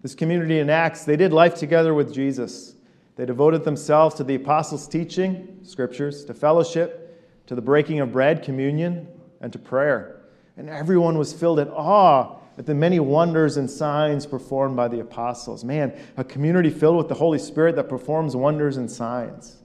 This 0.02 0.14
community 0.14 0.58
in 0.58 0.68
Acts, 0.68 1.04
they 1.04 1.16
did 1.16 1.32
life 1.32 1.54
together 1.54 1.94
with 1.94 2.12
Jesus. 2.12 2.74
They 3.16 3.26
devoted 3.26 3.64
themselves 3.64 4.14
to 4.16 4.24
the 4.24 4.34
apostles' 4.34 4.88
teaching, 4.88 5.58
scriptures, 5.62 6.24
to 6.24 6.34
fellowship, 6.34 7.02
to 7.46 7.54
the 7.54 7.60
breaking 7.60 8.00
of 8.00 8.12
bread, 8.12 8.42
communion, 8.42 9.06
and 9.40 9.52
to 9.52 9.58
prayer. 9.58 10.22
And 10.56 10.68
everyone 10.68 11.18
was 11.18 11.32
filled 11.32 11.58
at 11.58 11.68
awe 11.68 12.38
at 12.58 12.66
the 12.66 12.74
many 12.74 13.00
wonders 13.00 13.56
and 13.56 13.70
signs 13.70 14.26
performed 14.26 14.76
by 14.76 14.88
the 14.88 15.00
apostles. 15.00 15.64
Man, 15.64 15.98
a 16.16 16.24
community 16.24 16.70
filled 16.70 16.96
with 16.96 17.08
the 17.08 17.14
Holy 17.14 17.38
Spirit 17.38 17.76
that 17.76 17.88
performs 17.88 18.36
wonders 18.36 18.76
and 18.76 18.90
signs. 18.90 19.56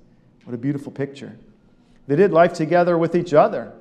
What 0.45 0.53
a 0.53 0.57
beautiful 0.57 0.91
picture. 0.91 1.38
They 2.07 2.15
did 2.15 2.31
life 2.31 2.53
together 2.53 2.97
with 2.97 3.15
each 3.15 3.33
other. 3.33 3.73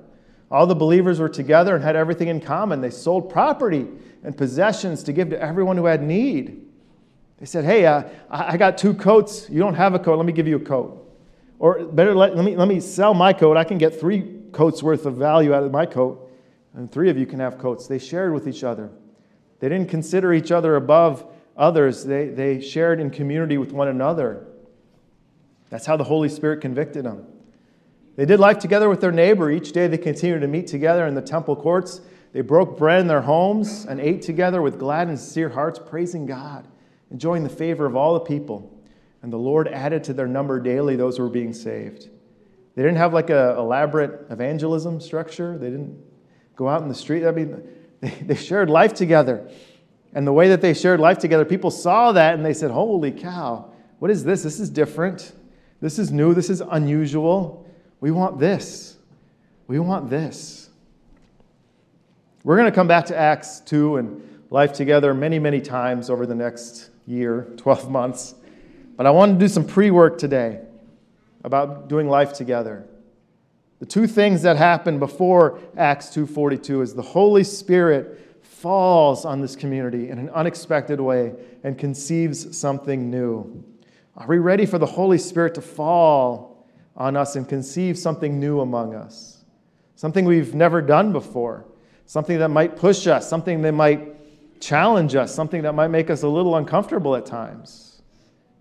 All 0.50 0.66
the 0.66 0.74
believers 0.74 1.20
were 1.20 1.28
together 1.28 1.74
and 1.74 1.84
had 1.84 1.96
everything 1.96 2.28
in 2.28 2.40
common. 2.40 2.80
They 2.80 2.90
sold 2.90 3.30
property 3.30 3.86
and 4.22 4.36
possessions 4.36 5.02
to 5.04 5.12
give 5.12 5.30
to 5.30 5.40
everyone 5.40 5.76
who 5.76 5.86
had 5.86 6.02
need. 6.02 6.65
They 7.38 7.46
said, 7.46 7.64
Hey, 7.64 7.86
uh, 7.86 8.04
I 8.30 8.56
got 8.56 8.78
two 8.78 8.94
coats. 8.94 9.48
You 9.50 9.58
don't 9.58 9.74
have 9.74 9.94
a 9.94 9.98
coat. 9.98 10.16
Let 10.16 10.26
me 10.26 10.32
give 10.32 10.48
you 10.48 10.56
a 10.56 10.60
coat. 10.60 11.02
Or 11.58 11.84
better, 11.84 12.14
let, 12.14 12.36
let, 12.36 12.44
me, 12.44 12.56
let 12.56 12.68
me 12.68 12.80
sell 12.80 13.14
my 13.14 13.32
coat. 13.32 13.56
I 13.56 13.64
can 13.64 13.78
get 13.78 13.98
three 13.98 14.40
coats 14.52 14.82
worth 14.82 15.06
of 15.06 15.16
value 15.16 15.54
out 15.54 15.64
of 15.64 15.72
my 15.72 15.86
coat 15.86 16.26
and 16.76 16.92
three 16.92 17.08
of 17.08 17.18
you 17.18 17.26
can 17.26 17.40
have 17.40 17.58
coats. 17.58 17.86
They 17.86 17.98
shared 17.98 18.32
with 18.32 18.46
each 18.46 18.62
other. 18.62 18.90
They 19.58 19.68
didn't 19.68 19.88
consider 19.88 20.32
each 20.32 20.52
other 20.52 20.76
above 20.76 21.26
others, 21.56 22.04
they, 22.04 22.28
they 22.28 22.60
shared 22.60 23.00
in 23.00 23.08
community 23.08 23.56
with 23.56 23.72
one 23.72 23.88
another. 23.88 24.46
That's 25.70 25.86
how 25.86 25.96
the 25.96 26.04
Holy 26.04 26.28
Spirit 26.28 26.60
convicted 26.60 27.06
them. 27.06 27.26
They 28.16 28.26
did 28.26 28.38
life 28.38 28.58
together 28.58 28.90
with 28.90 29.00
their 29.00 29.10
neighbor. 29.10 29.50
Each 29.50 29.72
day 29.72 29.86
they 29.86 29.96
continued 29.96 30.40
to 30.40 30.48
meet 30.48 30.66
together 30.66 31.06
in 31.06 31.14
the 31.14 31.22
temple 31.22 31.56
courts. 31.56 32.02
They 32.32 32.42
broke 32.42 32.76
bread 32.76 33.00
in 33.00 33.06
their 33.06 33.22
homes 33.22 33.86
and 33.86 34.00
ate 34.00 34.20
together 34.20 34.60
with 34.60 34.78
glad 34.78 35.08
and 35.08 35.18
sincere 35.18 35.48
hearts, 35.48 35.78
praising 35.78 36.26
God, 36.26 36.66
enjoying 37.10 37.42
the 37.42 37.48
favor 37.48 37.86
of 37.86 37.96
all 37.96 38.14
the 38.14 38.20
people. 38.20 38.72
And 39.22 39.32
the 39.32 39.38
Lord 39.38 39.68
added 39.68 40.04
to 40.04 40.12
their 40.12 40.26
number 40.28 40.60
daily 40.60 40.96
those 40.96 41.16
who 41.16 41.22
were 41.22 41.28
being 41.28 41.52
saved. 41.52 42.08
They 42.74 42.82
didn't 42.82 42.98
have 42.98 43.14
like 43.14 43.30
an 43.30 43.56
elaborate 43.56 44.26
evangelism 44.30 45.00
structure. 45.00 45.56
They 45.58 45.70
didn't 45.70 45.98
go 46.54 46.68
out 46.68 46.82
in 46.82 46.88
the 46.88 46.94
street. 46.94 47.26
I 47.26 47.30
mean, 47.32 47.62
they, 48.00 48.10
they 48.10 48.34
shared 48.36 48.70
life 48.70 48.94
together. 48.94 49.50
And 50.14 50.26
the 50.26 50.32
way 50.32 50.48
that 50.48 50.60
they 50.60 50.74
shared 50.74 51.00
life 51.00 51.18
together, 51.18 51.44
people 51.44 51.70
saw 51.70 52.12
that 52.12 52.34
and 52.34 52.44
they 52.44 52.54
said, 52.54 52.70
Holy 52.70 53.10
cow, 53.10 53.72
what 53.98 54.10
is 54.10 54.24
this? 54.24 54.42
This 54.42 54.60
is 54.60 54.70
different. 54.70 55.32
This 55.80 55.98
is 55.98 56.10
new. 56.10 56.34
This 56.34 56.50
is 56.50 56.60
unusual. 56.60 57.66
We 58.00 58.10
want 58.10 58.38
this. 58.38 58.96
We 59.66 59.78
want 59.78 60.08
this. 60.08 60.70
We're 62.44 62.56
going 62.56 62.70
to 62.70 62.74
come 62.74 62.86
back 62.86 63.06
to 63.06 63.16
Acts 63.16 63.60
2 63.60 63.96
and 63.96 64.44
life 64.50 64.72
together 64.72 65.12
many, 65.12 65.38
many 65.38 65.60
times 65.60 66.08
over 66.08 66.26
the 66.26 66.34
next 66.34 66.90
year, 67.06 67.48
12 67.56 67.90
months. 67.90 68.34
But 68.96 69.06
I 69.06 69.10
want 69.10 69.34
to 69.34 69.38
do 69.38 69.48
some 69.48 69.66
pre 69.66 69.90
work 69.90 70.18
today 70.18 70.60
about 71.44 71.88
doing 71.88 72.08
life 72.08 72.32
together. 72.32 72.86
The 73.78 73.86
two 73.86 74.06
things 74.06 74.42
that 74.42 74.56
happen 74.56 74.98
before 74.98 75.58
Acts 75.76 76.08
2:42 76.14 76.82
is 76.82 76.94
the 76.94 77.02
Holy 77.02 77.44
Spirit 77.44 78.20
falls 78.42 79.26
on 79.26 79.42
this 79.42 79.54
community 79.54 80.08
in 80.08 80.18
an 80.18 80.30
unexpected 80.30 80.98
way 80.98 81.34
and 81.62 81.76
conceives 81.76 82.56
something 82.56 83.10
new. 83.10 83.62
Are 84.16 84.26
we 84.26 84.38
ready 84.38 84.64
for 84.64 84.78
the 84.78 84.86
Holy 84.86 85.18
Spirit 85.18 85.54
to 85.56 85.60
fall 85.60 86.66
on 86.96 87.16
us 87.16 87.36
and 87.36 87.46
conceive 87.46 87.98
something 87.98 88.40
new 88.40 88.60
among 88.60 88.94
us? 88.94 89.44
Something 89.94 90.24
we've 90.24 90.54
never 90.54 90.80
done 90.80 91.12
before, 91.12 91.66
something 92.06 92.38
that 92.38 92.48
might 92.48 92.76
push 92.76 93.06
us, 93.06 93.28
something 93.28 93.60
that 93.60 93.72
might 93.72 94.15
challenge 94.60 95.14
us, 95.14 95.34
something 95.34 95.62
that 95.62 95.74
might 95.74 95.88
make 95.88 96.10
us 96.10 96.22
a 96.22 96.28
little 96.28 96.56
uncomfortable 96.56 97.16
at 97.16 97.26
times. 97.26 98.02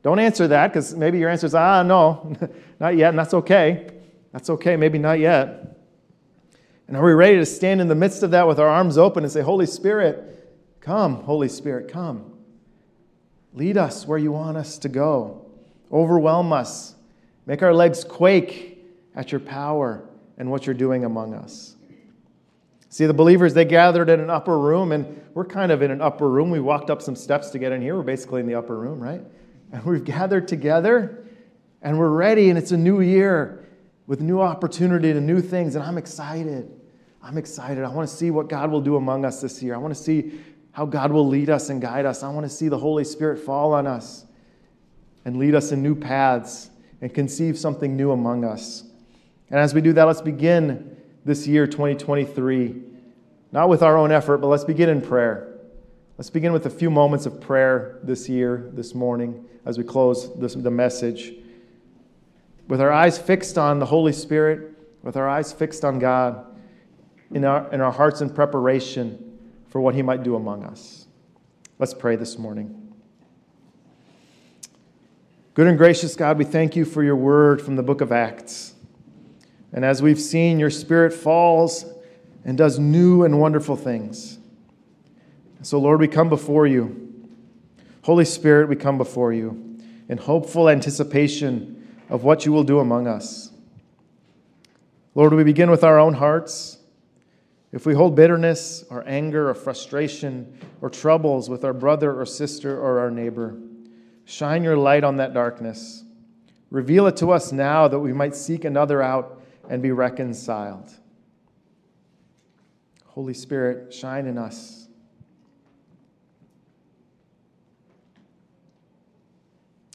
Don't 0.03 0.19
answer 0.19 0.47
that 0.47 0.67
because 0.67 0.95
maybe 0.95 1.17
your 1.17 1.29
answer 1.29 1.47
is, 1.47 1.55
ah, 1.55 1.81
no, 1.81 2.35
not 2.79 2.95
yet, 2.95 3.09
and 3.09 3.19
that's 3.19 3.33
okay. 3.33 3.89
That's 4.31 4.49
okay, 4.49 4.75
maybe 4.75 4.99
not 4.99 5.19
yet. 5.19 5.79
And 6.87 6.95
are 6.95 7.03
we 7.03 7.13
ready 7.13 7.37
to 7.37 7.45
stand 7.45 7.81
in 7.81 7.87
the 7.87 7.95
midst 7.95 8.21
of 8.21 8.31
that 8.31 8.47
with 8.47 8.59
our 8.59 8.67
arms 8.67 8.97
open 8.97 9.23
and 9.23 9.31
say, 9.31 9.41
Holy 9.41 9.65
Spirit, 9.65 10.53
come, 10.81 11.23
Holy 11.23 11.49
Spirit, 11.49 11.91
come. 11.91 12.33
Lead 13.53 13.77
us 13.77 14.05
where 14.05 14.19
you 14.19 14.31
want 14.31 14.57
us 14.57 14.77
to 14.79 14.89
go. 14.89 15.49
Overwhelm 15.91 16.51
us. 16.53 16.95
Make 17.45 17.63
our 17.63 17.73
legs 17.73 18.03
quake 18.03 18.85
at 19.15 19.31
your 19.31 19.39
power 19.39 20.07
and 20.37 20.51
what 20.51 20.67
you're 20.67 20.75
doing 20.75 21.05
among 21.05 21.33
us. 21.33 21.74
See, 22.95 23.05
the 23.05 23.13
believers, 23.13 23.53
they 23.53 23.65
gathered 23.65 24.09
in 24.09 24.21
an 24.21 24.29
upper 24.29 24.57
room, 24.57 24.93
and 24.93 25.21
we're 25.33 25.43
kind 25.43 25.69
of 25.69 25.81
in 25.81 25.91
an 25.91 26.01
upper 26.01 26.29
room. 26.29 26.49
We 26.49 26.61
walked 26.61 26.89
up 26.89 27.01
some 27.01 27.13
steps 27.13 27.49
to 27.49 27.59
get 27.59 27.73
in 27.73 27.81
here. 27.81 27.93
We're 27.97 28.03
basically 28.03 28.39
in 28.39 28.47
the 28.47 28.55
upper 28.55 28.79
room, 28.79 29.01
right? 29.01 29.21
And 29.73 29.83
we've 29.83 30.05
gathered 30.05 30.47
together, 30.47 31.27
and 31.81 31.99
we're 31.99 32.07
ready, 32.07 32.49
and 32.49 32.57
it's 32.57 32.71
a 32.71 32.77
new 32.77 33.01
year 33.01 33.67
with 34.07 34.21
new 34.21 34.39
opportunity 34.39 35.11
and 35.11 35.27
new 35.27 35.41
things, 35.41 35.75
and 35.75 35.83
I'm 35.83 35.97
excited. 35.97 36.71
I'm 37.21 37.37
excited. 37.37 37.83
I 37.83 37.89
want 37.89 38.07
to 38.09 38.15
see 38.15 38.31
what 38.31 38.47
God 38.47 38.71
will 38.71 38.79
do 38.79 38.95
among 38.95 39.25
us 39.25 39.41
this 39.41 39.61
year. 39.61 39.75
I 39.75 39.77
want 39.77 39.93
to 39.93 40.01
see 40.01 40.39
how 40.71 40.85
God 40.85 41.11
will 41.11 41.27
lead 41.27 41.49
us 41.49 41.67
and 41.67 41.81
guide 41.81 42.05
us. 42.05 42.23
I 42.23 42.29
want 42.29 42.45
to 42.45 42.49
see 42.49 42.69
the 42.69 42.77
Holy 42.77 43.03
Spirit 43.03 43.39
fall 43.39 43.73
on 43.73 43.87
us 43.87 44.25
and 45.25 45.35
lead 45.35 45.53
us 45.53 45.73
in 45.73 45.83
new 45.83 45.95
paths 45.95 46.69
and 47.01 47.13
conceive 47.13 47.59
something 47.59 47.97
new 47.97 48.11
among 48.11 48.45
us. 48.45 48.85
And 49.49 49.59
as 49.59 49.73
we 49.73 49.81
do 49.81 49.91
that, 49.91 50.05
let's 50.05 50.21
begin 50.21 50.94
this 51.25 51.47
year, 51.47 51.67
2023, 51.67 52.81
not 53.51 53.67
with 53.67 53.81
our 53.81 53.97
own 53.97 54.11
effort, 54.11 54.37
but 54.37 54.47
let's 54.47 54.63
begin 54.63 54.89
in 54.89 55.01
prayer. 55.01 55.57
Let's 56.17 56.29
begin 56.29 56.53
with 56.53 56.65
a 56.65 56.69
few 56.69 56.89
moments 56.89 57.25
of 57.25 57.41
prayer 57.41 57.99
this 58.03 58.29
year, 58.29 58.69
this 58.73 58.93
morning, 58.95 59.43
as 59.65 59.77
we 59.77 59.83
close 59.83 60.33
this, 60.37 60.53
the 60.53 60.71
message 60.71 61.33
with 62.67 62.81
our 62.81 62.91
eyes 62.91 63.17
fixed 63.17 63.57
on 63.57 63.79
the 63.79 63.85
Holy 63.85 64.13
Spirit, 64.13 64.71
with 65.03 65.17
our 65.17 65.29
eyes 65.29 65.53
fixed 65.53 65.83
on 65.83 65.99
God, 65.99 66.45
in 67.31 67.43
our, 67.43 67.71
in 67.73 67.81
our 67.81 67.91
hearts 67.91 68.21
in 68.21 68.29
preparation 68.29 69.39
for 69.69 69.81
what 69.81 69.95
He 69.95 70.01
might 70.01 70.23
do 70.23 70.35
among 70.35 70.63
us. 70.63 71.07
Let's 71.79 71.93
pray 71.93 72.15
this 72.15 72.37
morning. 72.37 72.93
Good 75.53 75.67
and 75.67 75.77
gracious 75.77 76.15
God, 76.15 76.37
we 76.37 76.45
thank 76.45 76.75
you 76.75 76.85
for 76.85 77.03
your 77.03 77.15
word 77.15 77.61
from 77.61 77.75
the 77.75 77.83
book 77.83 78.01
of 78.01 78.11
Acts. 78.11 78.74
And 79.75 79.83
as 79.83 80.01
we've 80.01 80.19
seen, 80.19 80.57
your 80.57 80.69
Spirit 80.69 81.13
falls 81.13 81.85
and 82.45 82.57
does 82.57 82.79
new 82.79 83.25
and 83.25 83.41
wonderful 83.41 83.75
things. 83.75 84.39
So, 85.61 85.77
Lord, 85.79 85.99
we 85.99 86.07
come 86.07 86.29
before 86.29 86.65
you. 86.65 87.27
Holy 88.03 88.23
Spirit, 88.23 88.69
we 88.69 88.77
come 88.77 88.97
before 88.97 89.33
you 89.33 89.77
in 90.07 90.17
hopeful 90.17 90.69
anticipation 90.69 91.99
of 92.09 92.23
what 92.23 92.45
you 92.45 92.53
will 92.53 92.63
do 92.63 92.79
among 92.79 93.07
us. 93.07 93.51
Lord, 95.13 95.33
we 95.33 95.43
begin 95.43 95.69
with 95.69 95.83
our 95.83 95.99
own 95.99 96.13
hearts. 96.13 96.77
If 97.73 97.85
we 97.85 97.95
hold 97.95 98.15
bitterness 98.15 98.85
or 98.89 99.03
anger 99.05 99.49
or 99.49 99.55
frustration 99.55 100.57
or 100.79 100.89
troubles 100.89 101.49
with 101.49 101.65
our 101.65 101.73
brother 101.73 102.17
or 102.17 102.25
sister 102.25 102.79
or 102.79 102.99
our 102.99 103.11
neighbor, 103.11 103.57
shine 104.23 104.63
your 104.63 104.77
light 104.77 105.03
on 105.03 105.17
that 105.17 105.33
darkness. 105.33 106.05
Reveal 106.69 107.07
it 107.07 107.17
to 107.17 107.31
us 107.31 107.51
now 107.51 107.89
that 107.89 107.99
we 107.99 108.13
might 108.13 108.35
seek 108.35 108.63
another 108.63 109.01
out 109.01 109.34
and 109.69 109.81
be 109.81 109.91
reconciled. 109.91 110.89
Holy 113.05 113.33
Spirit, 113.33 113.93
shine 113.93 114.27
in 114.27 114.37
us. 114.37 114.87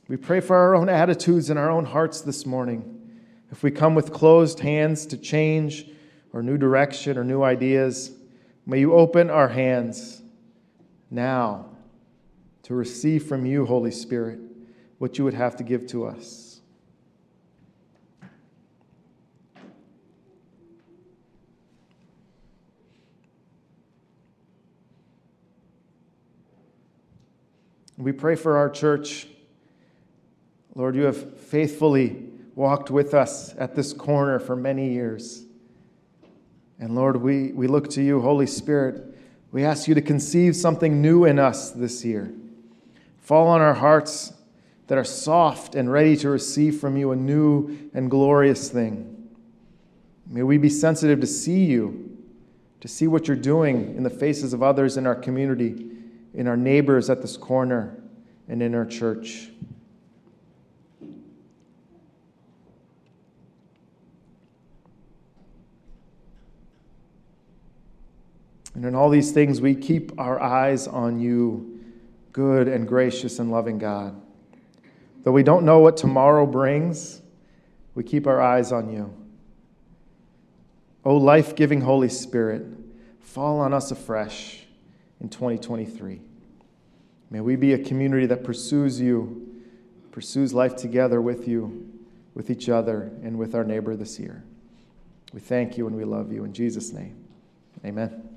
We 0.09 0.17
pray 0.17 0.41
for 0.41 0.57
our 0.57 0.75
own 0.75 0.89
attitudes 0.89 1.51
and 1.51 1.59
our 1.59 1.71
own 1.71 1.85
hearts 1.85 2.21
this 2.21 2.45
morning. 2.45 2.97
If 3.53 3.63
we 3.63 3.71
come 3.71 3.95
with 3.95 4.13
closed 4.13 4.59
hands 4.59 5.07
to 5.07 5.17
change 5.17 5.87
or 6.33 6.43
new 6.43 6.59
direction 6.59 7.17
or 7.17 7.23
new 7.23 7.45
ideas, 7.45 8.11
may 8.67 8.81
you 8.81 8.95
open 8.95 9.31
our 9.31 9.49
hands 9.49 10.23
now 11.11 11.67
to 12.65 12.75
receive 12.75 13.25
from 13.27 13.47
you, 13.47 13.67
Holy 13.67 13.93
Spirit, 13.93 14.41
what 14.99 15.17
you 15.17 15.23
would 15.23 15.35
have 15.35 15.55
to 15.57 15.63
give 15.63 15.87
to 15.89 16.07
us. 16.07 16.50
We 28.01 28.13
pray 28.13 28.35
for 28.35 28.57
our 28.57 28.71
church. 28.71 29.27
Lord, 30.75 30.97
you 30.97 31.03
have 31.03 31.39
faithfully 31.39 32.31
walked 32.55 32.91
with 32.91 33.13
us 33.13 33.55
at 33.59 33.75
this 33.75 33.93
corner 33.93 34.39
for 34.39 34.57
many 34.57 34.91
years. 34.91 35.45
And 36.79 36.95
Lord, 36.95 37.19
we, 37.19 37.53
we 37.53 37.67
look 37.67 37.91
to 37.91 38.03
you, 38.03 38.23
Holy 38.23 38.47
Spirit. 38.47 39.19
We 39.53 39.65
ask 39.65 39.87
you 39.87 39.95
to 39.95 40.01
conceive 40.01 40.57
something 40.57 41.03
new 41.03 41.27
in 41.27 41.39
us 41.39 41.73
this 41.73 42.03
year. 42.03 42.33
Fall 43.19 43.49
on 43.49 43.61
our 43.61 43.75
hearts 43.75 44.33
that 44.87 44.97
are 44.97 45.05
soft 45.05 45.75
and 45.75 45.93
ready 45.93 46.17
to 46.17 46.31
receive 46.31 46.81
from 46.81 46.97
you 46.97 47.13
a 47.13 47.17
new 47.17 47.91
and 47.93 48.11
glorious 48.11 48.71
thing. 48.71 49.29
May 50.27 50.43
we 50.43 50.57
be 50.57 50.71
sensitive 50.71 51.21
to 51.21 51.27
see 51.27 51.67
you, 51.67 52.17
to 52.81 52.89
see 52.89 53.07
what 53.07 53.29
you're 53.29 53.37
doing 53.37 53.95
in 53.95 54.05
the 54.05 54.11
faces 54.11 54.55
of 54.55 54.63
others 54.63 54.97
in 54.97 55.07
our 55.07 55.15
community, 55.15 55.91
in 56.35 56.47
our 56.47 56.57
neighbors 56.57 57.11
at 57.11 57.23
this 57.23 57.37
corner, 57.37 57.97
and 58.49 58.62
in 58.62 58.75
our 58.75 58.87
church. 58.87 59.49
And 68.75 68.85
in 68.85 68.95
all 68.95 69.11
these 69.11 69.33
things, 69.33 69.61
we 69.61 69.75
keep 69.75 70.19
our 70.19 70.40
eyes 70.40 70.88
on 70.88 71.21
you, 71.21 71.81
good 72.33 72.66
and 72.66 72.88
gracious 72.88 73.38
and 73.38 73.51
loving 73.51 73.79
God. 73.79 74.21
Though 75.23 75.33
we 75.33 75.43
don't 75.43 75.64
know 75.64 75.81
what 75.81 75.97
tomorrow 75.97 76.47
brings, 76.47 77.21
we 77.95 78.03
keep 78.05 78.27
our 78.27 78.40
eyes 78.40 78.73
on 78.73 78.90
you. 78.93 79.14
O 81.05 81.16
life 81.16 81.55
giving 81.55 81.83
Holy 81.83 82.09
Spirit, 82.09 82.64
fall 83.21 83.61
on 83.61 83.75
us 83.75 83.90
afresh 83.90 84.60
in 85.21 85.29
2023. 85.29 86.21
May 87.31 87.41
we 87.41 87.57
be 87.57 87.73
a 87.73 87.79
community 87.79 88.27
that 88.27 88.43
pursues 88.43 89.01
you, 89.01 89.63
pursues 90.11 90.53
life 90.53 90.77
together 90.77 91.21
with 91.21 91.47
you, 91.47 91.89
with 92.35 92.51
each 92.51 92.69
other, 92.69 93.13
and 93.23 93.39
with 93.39 93.55
our 93.55 93.65
neighbor 93.65 93.97
this 93.97 94.19
year. 94.19 94.45
We 95.33 95.41
thank 95.41 95.79
you 95.79 95.87
and 95.87 95.97
we 95.97 96.05
love 96.05 96.33
you. 96.33 96.45
In 96.45 96.53
Jesus' 96.53 96.93
name, 96.93 97.25
amen. 97.85 98.30